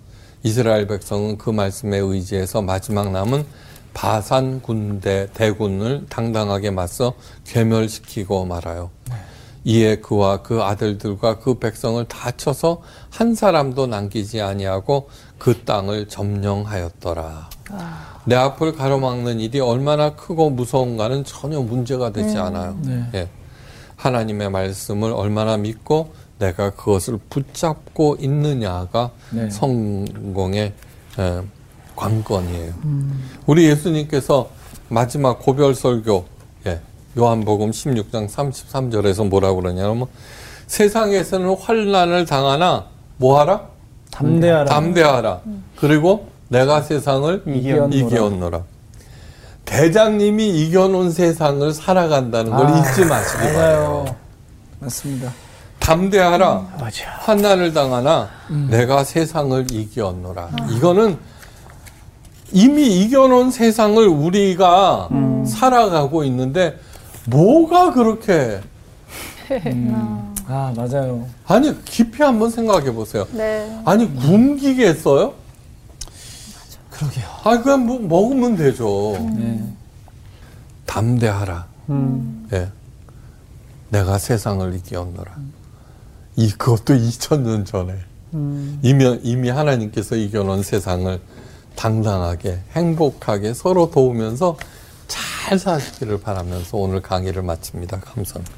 이스라엘 0.42 0.86
백성은 0.86 1.38
그 1.38 1.50
말씀에 1.50 1.98
의지해서 1.98 2.62
마지막 2.62 3.10
남은 3.12 3.44
바산 3.92 4.62
군대 4.62 5.28
대군을 5.34 6.06
당당하게 6.08 6.70
맞서 6.70 7.14
괴멸시키고 7.44 8.46
말아요. 8.46 8.90
이에 9.64 9.96
그와 9.96 10.42
그 10.42 10.62
아들들과 10.62 11.38
그 11.38 11.58
백성을 11.58 12.02
다 12.06 12.30
쳐서 12.30 12.80
한 13.10 13.34
사람도 13.34 13.88
남기지 13.88 14.40
아니하고 14.40 15.10
그 15.38 15.64
땅을 15.64 16.08
점령하였더라. 16.08 17.50
내 18.24 18.36
앞을 18.36 18.72
가로막는 18.72 19.40
일이 19.40 19.60
얼마나 19.60 20.14
크고 20.14 20.50
무서운가는 20.50 21.24
전혀 21.24 21.60
문제가 21.60 22.10
되지 22.10 22.38
않아요. 22.38 22.78
네. 22.82 23.10
예. 23.14 23.28
하나님의 23.96 24.50
말씀을 24.50 25.12
얼마나 25.12 25.58
믿고 25.58 26.12
내가 26.40 26.70
그것을 26.70 27.18
붙잡고 27.28 28.16
있느냐가 28.18 29.10
네. 29.30 29.48
성공의 29.50 30.72
예, 31.18 31.42
관건이에요. 31.94 32.72
우리 33.46 33.66
예수님께서 33.66 34.50
마지막 34.88 35.38
고별 35.38 35.74
설교 35.74 36.24
예, 36.66 36.80
요한복음 37.16 37.70
16장 37.70 38.28
33절에서 38.28 39.28
뭐라고 39.28 39.60
그러냐면 39.60 40.06
세상에서는 40.66 41.56
환난을 41.56 42.24
당하나 42.24 42.86
뭐하라? 43.18 43.68
담대하라. 44.10 44.64
담대하라. 44.64 45.40
그리고 45.76 46.28
내가 46.48 46.80
세상을 46.80 47.42
이기었노라. 47.46 47.94
이기었노라. 47.94 48.62
대장님이 49.66 50.62
이겨놓은 50.62 51.10
세상을 51.12 51.72
살아간다는 51.74 52.50
걸 52.50 52.66
아, 52.66 52.78
잊지 52.78 53.04
마시기. 53.04 53.42
바래요. 53.52 54.16
맞습니다. 54.80 55.32
담대하라. 55.80 56.66
맞아. 56.78 57.10
환난을 57.20 57.72
당하나 57.72 58.28
내가 58.68 59.02
세상을 59.02 59.70
이기었노라. 59.72 60.50
이거는 60.76 61.18
이미 62.52 63.00
이겨놓은 63.02 63.50
세상을 63.50 64.06
우리가 64.06 65.08
살아가고 65.46 66.24
있는데 66.24 66.78
뭐가 67.26 67.92
그렇게 67.92 68.60
아, 70.46 70.72
맞아요. 70.76 71.26
아니 71.46 71.84
깊이 71.84 72.22
한번 72.22 72.50
생각해 72.50 72.92
보세요. 72.92 73.26
네. 73.32 73.80
아니 73.84 74.12
굶기겠어요? 74.16 75.34
그러게요. 76.90 77.24
아 77.44 77.60
그냥 77.62 77.86
뭐 77.86 77.98
먹으면 78.00 78.56
되죠. 78.56 79.16
네. 79.36 79.62
담대하라. 80.86 81.66
음. 81.90 82.48
예. 82.52 82.68
내가 83.90 84.18
세상을 84.18 84.74
이기었노라. 84.74 85.32
이 86.40 86.50
그것도 86.52 86.94
2000년 86.94 87.66
전에 87.66 87.92
이미 88.80 89.20
이미 89.22 89.50
하나님께서 89.50 90.16
이겨놓은 90.16 90.62
세상을 90.62 91.20
당당하게 91.76 92.60
행복하게 92.72 93.52
서로 93.52 93.90
도우면서 93.90 94.56
잘 95.06 95.58
사시기를 95.58 96.18
바라면서 96.22 96.78
오늘 96.78 97.02
강의를 97.02 97.42
마칩니다. 97.42 98.00
감사합니다. 98.00 98.56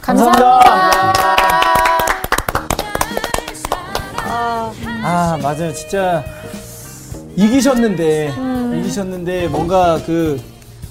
감사합니다. 0.00 0.60
아, 5.02 5.38
맞아요. 5.42 5.74
진짜 5.74 6.24
이기셨는데, 7.36 8.32
이기셨는데 8.78 9.48
뭔가 9.48 10.00
그 10.06 10.40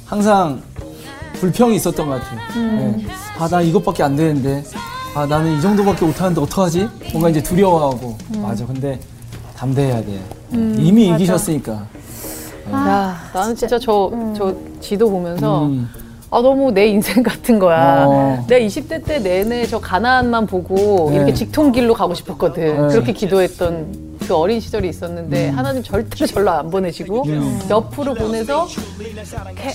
항상 0.06 0.62
불평이 1.40 1.78
있었던 1.78 2.08
것 2.08 2.22
같아요. 2.22 2.40
네. 2.56 3.08
아, 3.40 3.48
나 3.48 3.62
이것밖에 3.62 4.04
안 4.04 4.16
되는데. 4.16 4.64
아, 5.16 5.26
나는 5.26 5.58
이 5.58 5.62
정도밖에 5.62 6.06
못하는데 6.06 6.40
어떡하지? 6.42 6.88
뭔가 7.12 7.30
이제 7.30 7.42
두려워하고. 7.42 8.16
맞아. 8.38 8.66
근데 8.66 9.00
담대해야 9.56 10.04
돼. 10.04 10.20
이미 10.52 11.08
이기셨으니까. 11.10 11.88
야, 12.72 13.18
나는 13.34 13.56
진짜 13.56 13.80
저, 13.80 14.12
저 14.38 14.56
지도 14.80 15.10
보면서 15.10 15.66
음. 15.66 15.90
아, 16.30 16.40
너무 16.42 16.72
내 16.72 16.88
인생 16.88 17.24
같은 17.24 17.58
거야. 17.58 18.06
어. 18.08 18.46
내가 18.48 18.64
20대 18.66 19.04
때 19.04 19.20
내내 19.20 19.66
저 19.66 19.80
가나안만 19.80 20.46
보고 20.46 21.08
네. 21.10 21.16
이렇게 21.18 21.34
직통길로 21.34 21.96
가고 21.96 22.14
싶었거든. 22.14 22.88
네. 22.88 22.94
그렇게 22.94 23.14
기도했던 23.14 24.09
그 24.30 24.36
어린 24.36 24.60
시절이 24.60 24.88
있었는데 24.90 25.50
하나님 25.50 25.82
절대로 25.82 26.28
절로 26.28 26.52
안 26.52 26.70
보내시고 26.70 27.24
옆으로 27.68 28.14
보내서 28.14 28.68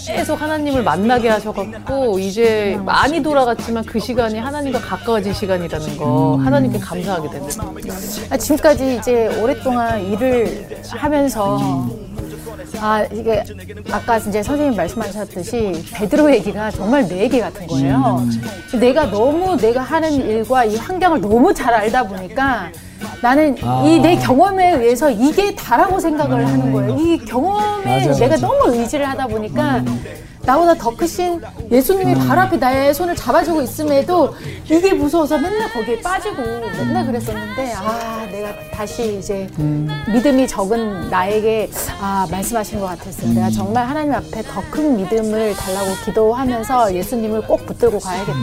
계속 0.06 0.40
하나님을 0.40 0.84
만나게 0.84 1.28
하셔갖고 1.28 2.20
이제 2.20 2.78
많이 2.84 3.20
돌아갔지만 3.20 3.84
그 3.84 3.98
시간이 3.98 4.38
하나님과 4.38 4.78
가까워진 4.78 5.34
시간이라는 5.34 5.96
거 5.96 6.36
하나님께 6.36 6.78
감사하게 6.78 7.30
되는 7.30 7.48
아, 8.30 8.36
지금까지 8.36 8.98
이제 8.98 9.26
오랫동안 9.42 10.00
일을 10.06 10.68
하면서 10.88 11.88
아 12.80 13.02
이게 13.12 13.42
아까 13.90 14.18
이제 14.18 14.40
선생님 14.40 14.76
말씀하셨듯이 14.76 15.84
베드로 15.94 16.32
얘기가 16.32 16.70
정말 16.70 17.08
내 17.08 17.22
얘기 17.22 17.40
같은 17.40 17.66
거예요. 17.66 18.24
내가 18.78 19.10
너무 19.10 19.56
내가 19.56 19.80
하는 19.82 20.12
일과 20.12 20.64
이 20.64 20.76
환경을 20.76 21.20
너무 21.20 21.52
잘 21.52 21.74
알다 21.74 22.04
보니까 22.06 22.70
나는 23.22 23.56
아. 23.62 23.82
이내 23.86 24.16
경험에 24.16 24.72
의해서 24.74 25.10
이게 25.10 25.54
다라고 25.54 25.98
생각을 26.00 26.46
하는 26.46 26.72
거예요. 26.72 26.94
이 26.98 27.18
경험에 27.18 28.06
맞아, 28.08 28.18
내가 28.20 28.34
맞아. 28.36 28.46
너무 28.46 28.74
의지를 28.74 29.08
하다 29.08 29.26
보니까 29.28 29.82
나보다 30.46 30.74
더 30.74 30.94
크신 30.94 31.40
예수님이 31.72 32.14
바로 32.16 32.42
앞에 32.42 32.58
나의 32.58 32.92
손을 32.92 33.16
잡아주고 33.16 33.62
있음에도 33.62 34.34
이게 34.66 34.92
무서워서 34.92 35.38
맨날 35.38 35.72
거기에 35.72 36.02
빠지고 36.02 36.42
맨날 36.76 37.06
그랬었는데 37.06 37.72
아 37.74 38.26
내가 38.30 38.52
다시 38.70 39.16
이제 39.18 39.48
믿음이 40.12 40.46
적은 40.46 41.08
나에게 41.08 41.70
아 41.98 42.26
말씀하신 42.30 42.78
것 42.78 42.86
같았어요. 42.88 43.32
내가 43.32 43.48
정말 43.48 43.86
하나님 43.88 44.12
앞에 44.12 44.42
더 44.42 44.62
큰 44.70 44.96
믿음을 44.96 45.54
달라고 45.54 45.90
기도하면서 46.04 46.94
예수님을 46.94 47.42
꼭 47.46 47.64
붙들고 47.64 47.98
가야겠다. 48.00 48.34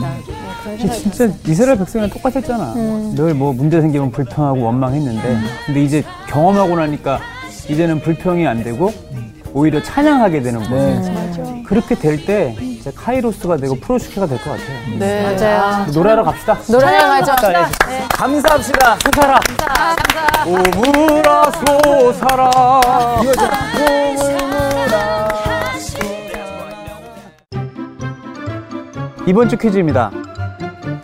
네, 0.66 0.89
진짜 0.93 1.30
이스라엘 1.47 1.78
백성이랑 1.78 2.09
똑같았잖아. 2.12 2.74
늘뭐 3.16 3.53
문제 3.53 3.82
생기면 3.82 4.12
불평하고 4.12 4.62
원망했는데, 4.64 5.38
근데 5.66 5.84
이제 5.84 6.03
경험하고 6.28 6.76
나니까 6.76 7.20
이제는 7.70 8.01
불평이 8.01 8.47
안 8.47 8.64
되고 8.64 8.91
오히려 9.53 9.82
찬양하게 9.82 10.41
되는 10.41 10.62
거예요. 10.64 11.01
네. 11.01 11.64
그렇게 11.66 11.95
될 11.95 12.26
때 12.26 12.55
이제 12.59 12.91
카이로스가 12.95 13.57
되고 13.57 13.76
프로슈케가 13.76 14.28
될 14.28 14.38
것 14.39 14.51
같아요. 14.51 14.97
네. 14.99 15.36
맞아요. 15.36 15.86
노래하러 15.93 16.24
갑시다. 16.24 16.57
노래하죠. 16.70 17.32
감사합시다. 18.14 18.97
솟아라. 19.14 19.39
오므라 20.45 21.51
솟아라. 22.14 22.82
이번 29.28 29.47
주 29.49 29.57
퀴즈입니다. 29.57 30.12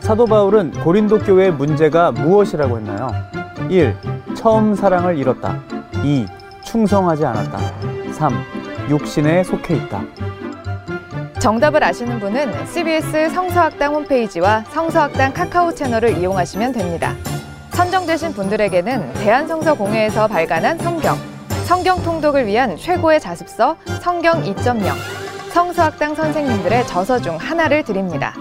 사도 0.07 0.25
바울은 0.25 0.71
고린도 0.71 1.19
교회의 1.19 1.51
문제가 1.51 2.13
무엇이라고 2.13 2.77
했나요? 2.77 3.09
1. 3.69 3.93
처음 4.37 4.73
사랑을 4.73 5.17
잃었다. 5.17 5.61
2. 6.01 6.25
충성하지 6.63 7.25
않았다. 7.25 7.59
3. 8.13 8.33
육신에 8.89 9.43
속해 9.43 9.75
있다. 9.75 10.01
정답을 11.41 11.83
아시는 11.83 12.21
분은 12.21 12.67
CBS 12.67 13.31
성서학당 13.31 13.95
홈페이지와 13.95 14.63
성서학당 14.69 15.33
카카오 15.33 15.75
채널을 15.75 16.17
이용하시면 16.17 16.71
됩니다. 16.71 17.13
선정되신 17.71 18.31
분들에게는 18.31 19.11
대한성서공회에서 19.15 20.29
발간한 20.29 20.77
성경, 20.77 21.17
성경 21.65 22.01
통독을 22.01 22.47
위한 22.47 22.77
최고의 22.77 23.19
자습서 23.19 23.75
성경 23.99 24.41
2.0, 24.43 24.89
성서학당 25.51 26.15
선생님들의 26.15 26.87
저서 26.87 27.19
중 27.19 27.35
하나를 27.35 27.83
드립니다. 27.83 28.33